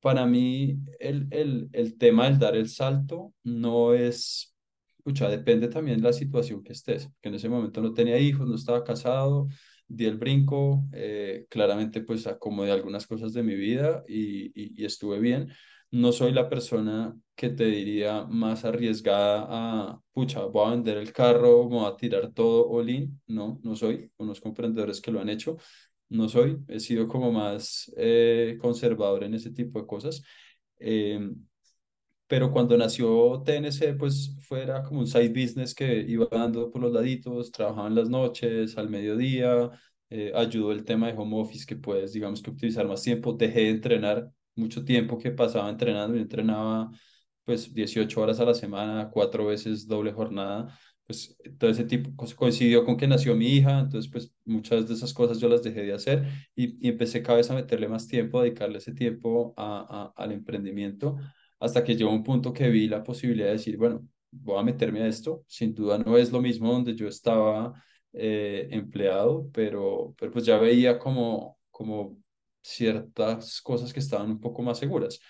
[0.01, 4.55] para mí el, el, el tema del dar el salto no es,
[4.99, 8.47] escucha, depende también de la situación que estés, que en ese momento no tenía hijos,
[8.49, 9.49] no estaba casado,
[9.89, 14.85] di el brinco, eh, claramente pues acomodé algunas cosas de mi vida y, y, y
[14.85, 15.49] estuve bien.
[15.91, 21.13] No soy la persona que te diría más arriesgada a, pucha, voy a vender el
[21.13, 23.21] carro, voy a tirar todo all in.
[23.27, 24.11] No, no soy.
[24.17, 25.57] Conozco emprendedores que lo han hecho
[26.09, 30.23] no soy, he sido como más eh, conservador en ese tipo de cosas.
[30.79, 31.19] Eh,
[32.29, 36.93] pero cuando nació TNC, pues fuera como un side business que iba dando por los
[36.93, 39.71] laditos, trabajaba en las noches, al mediodía,
[40.11, 43.61] eh, ayudó el tema de home office que puedes, digamos que utilizar más tiempo, dejé
[43.61, 46.91] de entrenar mucho tiempo que pasaba entrenando, y entrenaba
[47.45, 50.77] pues 18 horas a la semana, cuatro veces doble jornada,
[51.07, 55.15] pues todo ese tipo coincidió con que nació mi hija, entonces pues muchas de esas
[55.15, 56.27] cosas yo las dejé de hacer
[56.57, 60.23] y, y empecé cada vez a meterle más tiempo, a dedicarle ese tiempo a, a,
[60.23, 61.17] al emprendimiento,
[61.61, 65.03] hasta que llegó un punto que vi la posibilidad de decir, bueno, voy a meterme
[65.03, 67.73] a esto, sin duda no es lo mismo donde yo estaba
[68.13, 72.19] eh, empleado, pero, pero pues ya veía como, como
[72.67, 75.21] ciertas cosas que estaban un poco más seguras.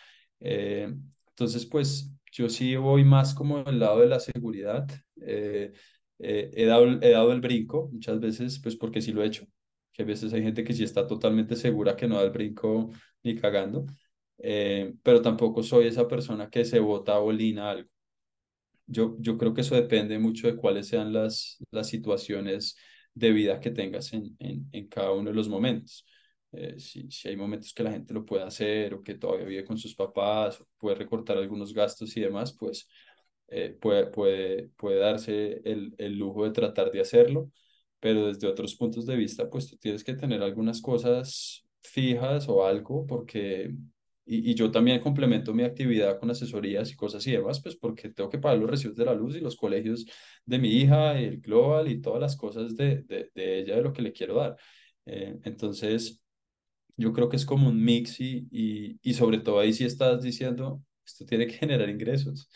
[0.40, 0.88] Eh,
[1.30, 4.86] entonces pues yo sí voy más como del lado de la seguridad.
[5.20, 5.72] Eh,
[6.18, 9.46] eh, he, dado, he dado el brinco muchas veces, pues porque sí lo he hecho.
[9.92, 12.90] Que a veces hay gente que sí está totalmente segura que no da el brinco
[13.22, 13.86] ni cagando.
[14.38, 17.88] Eh, pero tampoco soy esa persona que se bota bolina algo.
[18.86, 22.76] Yo, yo creo que eso depende mucho de cuáles sean las, las situaciones
[23.14, 26.06] de vida que tengas en, en, en cada uno de los momentos.
[26.56, 29.64] Eh, si, si, hay momentos que la gente lo puede hacer o que todavía vive
[29.64, 32.88] con sus papás, puede recortar algunos gastos y demás, pues
[33.48, 37.50] eh, puede, puede, puede darse el, el, lujo de tratar de hacerlo,
[38.00, 42.64] pero desde otros puntos de vista, pues tú tienes que tener algunas cosas fijas o
[42.66, 43.70] algo, porque,
[44.24, 48.08] y, y yo también complemento mi actividad con asesorías y cosas y demás, pues porque
[48.10, 50.06] tengo que pagar los recibos de la luz y los colegios
[50.44, 53.92] de mi hija, el global y todas las cosas de, de, de ella, de lo
[53.92, 54.56] que le quiero dar.
[55.06, 56.20] Eh, entonces,
[56.96, 60.22] yo creo que es como un mix y, y, y sobre todo ahí sí estás
[60.22, 62.48] diciendo, esto tiene que generar ingresos.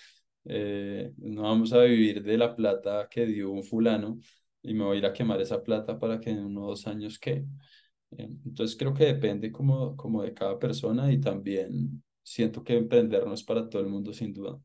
[0.44, 4.18] Eh, no vamos a vivir de la plata que dio un fulano
[4.62, 7.18] y me voy a ir a quemar esa plata para que en unos dos años
[7.18, 7.44] qué.
[8.12, 13.26] Eh, entonces creo que depende como, como de cada persona y también siento que emprender
[13.26, 14.60] no es para todo el mundo sin duda.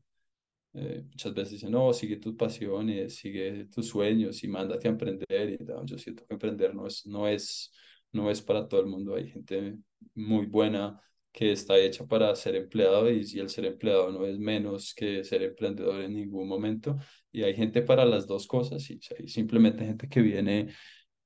[0.74, 5.58] Eh, muchas veces dicen, no, sigue tus pasiones, sigue tus sueños y mándate a emprender.
[5.60, 7.72] Y, no, yo siento que emprender no es, no es
[8.16, 9.14] no es para todo el mundo.
[9.14, 9.76] Hay gente
[10.14, 11.00] muy buena
[11.32, 15.42] que está hecha para ser empleado y el ser empleado no es menos que ser
[15.42, 16.96] emprendedor en ningún momento.
[17.30, 20.68] Y hay gente para las dos cosas y hay simplemente gente que viene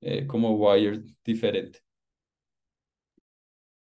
[0.00, 1.78] eh, como wired diferente.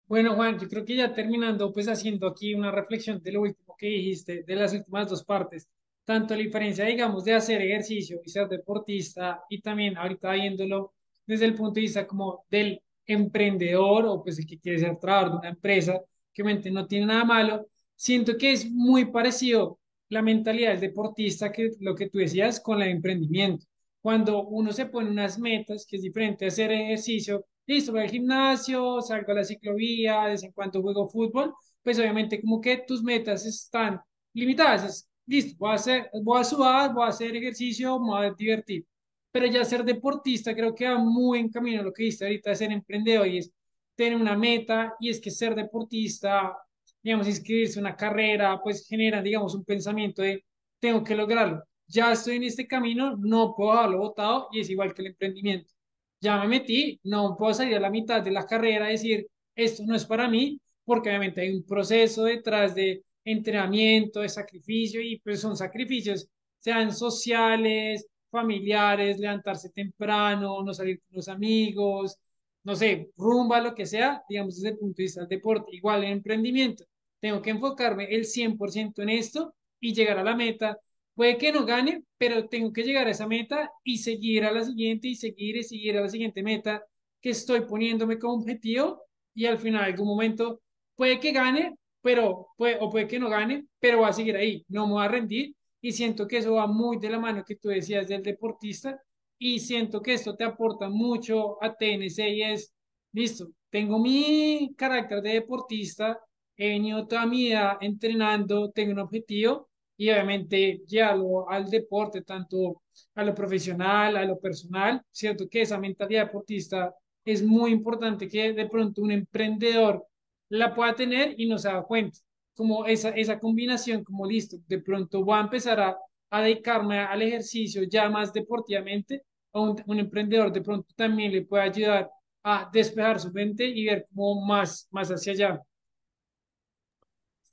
[0.07, 3.75] Bueno, Juan, yo creo que ya terminando, pues haciendo aquí una reflexión de lo último
[3.77, 5.69] que dijiste, de las últimas dos partes,
[6.05, 10.93] tanto la diferencia, digamos, de hacer ejercicio y ser deportista y también ahorita viéndolo
[11.27, 15.33] desde el punto de vista como del emprendedor o pues el que quiere ser trabajador
[15.33, 16.01] de una empresa,
[16.33, 19.79] que no tiene nada malo, siento que es muy parecido
[20.09, 23.67] la mentalidad del deportista que lo que tú decías con el emprendimiento.
[24.01, 29.01] Cuando uno se pone unas metas, que es diferente hacer ejercicio, listo, voy al gimnasio,
[29.01, 33.03] salgo a la ciclovía, de vez en cuando juego fútbol, pues obviamente como que tus
[33.03, 34.01] metas están
[34.35, 34.85] limitadas.
[34.85, 38.35] Es, listo, voy a, hacer, voy a sudar, voy a hacer ejercicio, me voy a
[38.35, 38.85] divertir
[39.33, 42.55] pero ya ser deportista creo que va muy en camino a lo que dice ahorita
[42.55, 43.53] ser emprendedor y es
[43.97, 46.57] tener una meta y es que ser deportista,
[47.03, 50.45] digamos, inscribirse en una carrera, pues genera, digamos, un pensamiento de
[50.81, 51.63] tengo que lograrlo.
[51.87, 55.73] Ya estoy en este camino, no puedo haberlo votado y es igual que el emprendimiento.
[56.21, 59.83] Ya me metí, no puedo salir a la mitad de la carrera y decir esto
[59.87, 65.19] no es para mí, porque obviamente hay un proceso detrás de entrenamiento, de sacrificio y
[65.21, 66.29] pues son sacrificios,
[66.59, 72.19] sean sociales, familiares, levantarse temprano, no salir con los amigos,
[72.65, 76.05] no sé, rumba, lo que sea, digamos desde el punto de vista del deporte, igual
[76.05, 76.85] en emprendimiento.
[77.21, 80.79] Tengo que enfocarme el 100% en esto y llegar a la meta.
[81.15, 84.65] Puede que no gane, pero tengo que llegar a esa meta y seguir a la
[84.65, 86.85] siguiente y seguir y seguir a la siguiente meta
[87.21, 89.03] que estoy poniéndome como objetivo
[89.35, 90.61] y al final, algún momento,
[90.97, 94.65] puede que gane, pero puede, o puede que no gane, pero va a seguir ahí,
[94.69, 97.57] no me voy a rendir y siento que eso va muy de la mano que
[97.57, 99.03] tú decías del deportista
[99.39, 102.73] y siento que esto te aporta mucho a TNC y es,
[103.13, 106.21] listo, tengo mi carácter de deportista,
[106.57, 112.83] he venido toda mi vida entrenando, tengo un objetivo y obviamente llevarlo al deporte, tanto
[113.17, 118.53] a lo profesional, a lo personal, siento que esa mentalidad deportista es muy importante que
[118.53, 120.07] de pronto un emprendedor
[120.49, 122.19] la pueda tener y no se da cuenta.
[122.55, 125.97] Como esa, esa combinación, como listo, de pronto voy a empezar a,
[126.31, 129.23] a dedicarme al ejercicio ya más deportivamente,
[129.53, 132.11] a un, un emprendedor de pronto también le puede ayudar
[132.45, 135.63] a despejar su mente y ver como más, más hacia allá.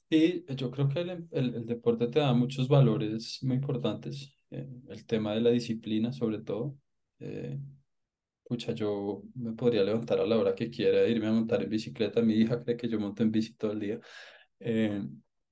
[0.09, 4.33] Sí, yo creo que el, el, el deporte te da muchos valores muy importantes.
[4.49, 6.75] eh, el tema de la disciplina, sobre todo.
[7.19, 7.59] Eh,
[8.43, 12.21] pucha, yo me podría levantar a la hora que quiera, irme a montar en bicicleta.
[12.21, 13.99] Mi hija cree que yo monto en bici todo el día.
[14.59, 15.01] Eh,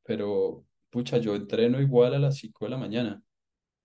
[0.03, 3.21] pero, pucha, yo entreno igual a las 5 de la mañana.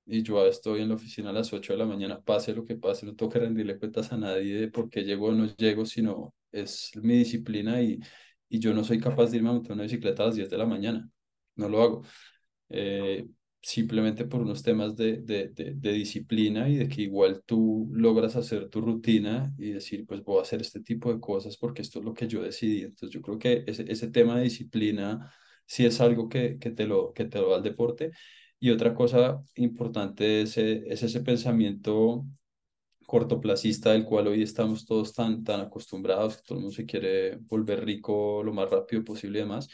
[0.07, 2.77] Y yo estoy en la oficina a las 8 de la mañana, pase lo que
[2.77, 5.87] pase, no tengo que rendirle cuentas a nadie de por qué llego o no llego,
[5.87, 8.01] sino es mi disciplina y,
[8.49, 10.59] y yo no soy capaz de irme a montar una bicicleta a las 10 de
[10.59, 11.09] la mañana.
[11.57, 12.03] No lo hago.
[12.71, 13.27] Eh,
[13.63, 18.35] simplemente por unos temas de, de, de, de, disciplina y de que igual tú logras
[18.37, 22.01] hacer tu rutina y decir, pues voy a hacer este tipo de cosas porque esto
[22.01, 22.83] es lo que yo decidí.
[22.83, 25.33] Entonces yo creo que ese, ese tema de disciplina
[25.65, 28.11] sí es algo que, que, te, lo, que te lo da el deporte.
[28.59, 32.27] Y otra cosa importante es, es ese pensamiento
[33.07, 37.37] cortoplacista del cual hoy estamos todos tan, tan acostumbrados, que todo el mundo se quiere
[37.37, 39.69] volver rico lo más rápido posible y demás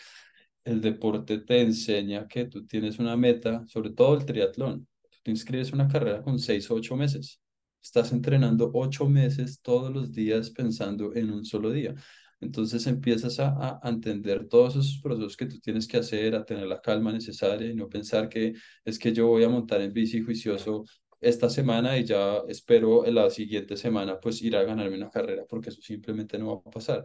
[0.68, 4.86] el deporte te enseña que tú tienes una meta, sobre todo el triatlón.
[5.10, 7.40] Tú te inscribes una carrera con seis o ocho meses.
[7.82, 11.94] Estás entrenando ocho meses todos los días pensando en un solo día.
[12.40, 16.66] Entonces empiezas a, a, entender todos esos procesos que tú tienes que hacer, a tener
[16.66, 18.54] la calma necesaria y no pensar que
[18.84, 20.84] es que yo voy a montar en bici juicioso
[21.20, 25.44] esta semana y ya espero en la siguiente semana pues ir a ganarme una carrera
[25.48, 27.04] porque eso simplemente no va a pasar.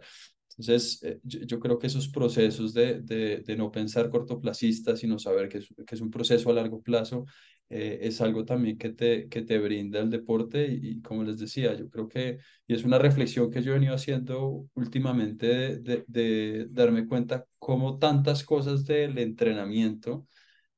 [0.58, 5.48] Entonces, eh, yo, creo que esos procesos de, de, de, no pensar cortoplacista, sino saber
[5.48, 7.26] que es, que es un proceso a largo plazo,
[7.68, 11.38] eh, es algo también que te, que te brinda el deporte y, y, como les
[11.38, 15.78] decía, yo creo que, y es una reflexión que yo he venido haciendo últimamente de,
[15.80, 20.26] de, de darme cuenta cómo tantas cosas del entrenamiento,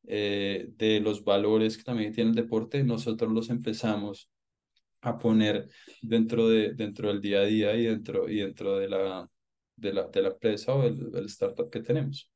[0.08, 4.30] eh, de los valores que también tiene el deporte, nosotros los empezamos
[5.00, 5.68] a poner
[6.02, 9.30] dentro, de, dentro del día a día y dentro, y dentro de la
[9.76, 12.30] de la, de la empresa o del, del startup que tenemos.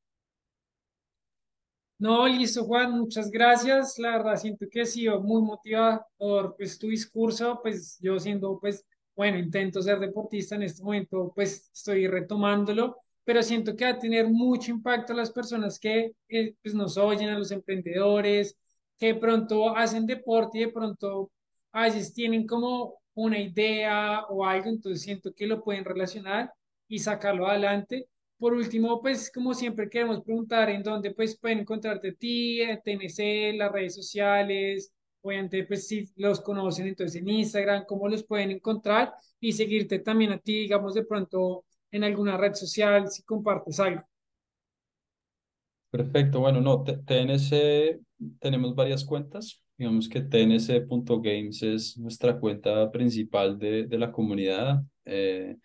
[2.01, 3.99] No, listo, Juan, muchas gracias.
[3.99, 8.83] La verdad, siento que he sido muy motivador pues, tu discurso, pues yo siendo, pues,
[9.15, 13.99] bueno, intento ser deportista en este momento, pues estoy retomándolo, pero siento que va a
[13.99, 18.57] tener mucho impacto a las personas que eh, pues, nos oyen, a los emprendedores,
[18.97, 21.31] que de pronto hacen deporte y de pronto
[21.71, 26.51] a veces tienen como una idea o algo, entonces siento que lo pueden relacionar
[26.91, 28.09] y sacarlo adelante.
[28.37, 33.53] Por último, pues como siempre queremos preguntar en dónde pues pueden encontrarte a ti, TNC,
[33.55, 39.13] las redes sociales, obviamente pues si los conocen entonces en Instagram, cómo los pueden encontrar
[39.39, 44.03] y seguirte también a ti, digamos de pronto en alguna red social si compartes algo.
[45.89, 48.01] Perfecto, bueno, no, TNC
[48.39, 54.83] tenemos varias cuentas, digamos que tnc.games es nuestra cuenta principal de, de la comunidad.
[55.05, 55.55] Eh,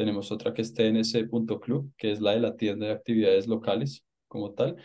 [0.00, 4.54] tenemos otra que es tnc.club, que es la de la tienda de actividades locales como
[4.54, 4.76] tal.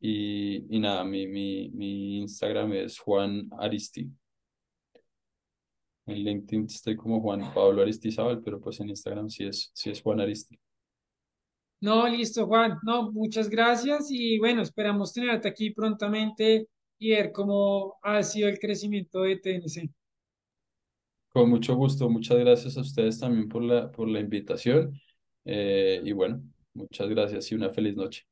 [0.00, 4.10] Y, y nada, mi, mi, mi Instagram es Juan Aristi.
[6.06, 10.02] En LinkedIn estoy como Juan Pablo Aristizábal, pero pues en Instagram sí es, sí es
[10.02, 10.58] Juan Aristi.
[11.80, 12.76] No, listo, Juan.
[12.82, 16.66] No, muchas gracias y bueno, esperamos tenerte aquí prontamente
[16.98, 19.92] y ver cómo ha sido el crecimiento de TNC.
[21.36, 24.98] Con mucho gusto, muchas gracias a ustedes también por la, por la invitación.
[25.44, 26.42] Eh, y bueno,
[26.74, 28.26] muchas gracias y una feliz noche.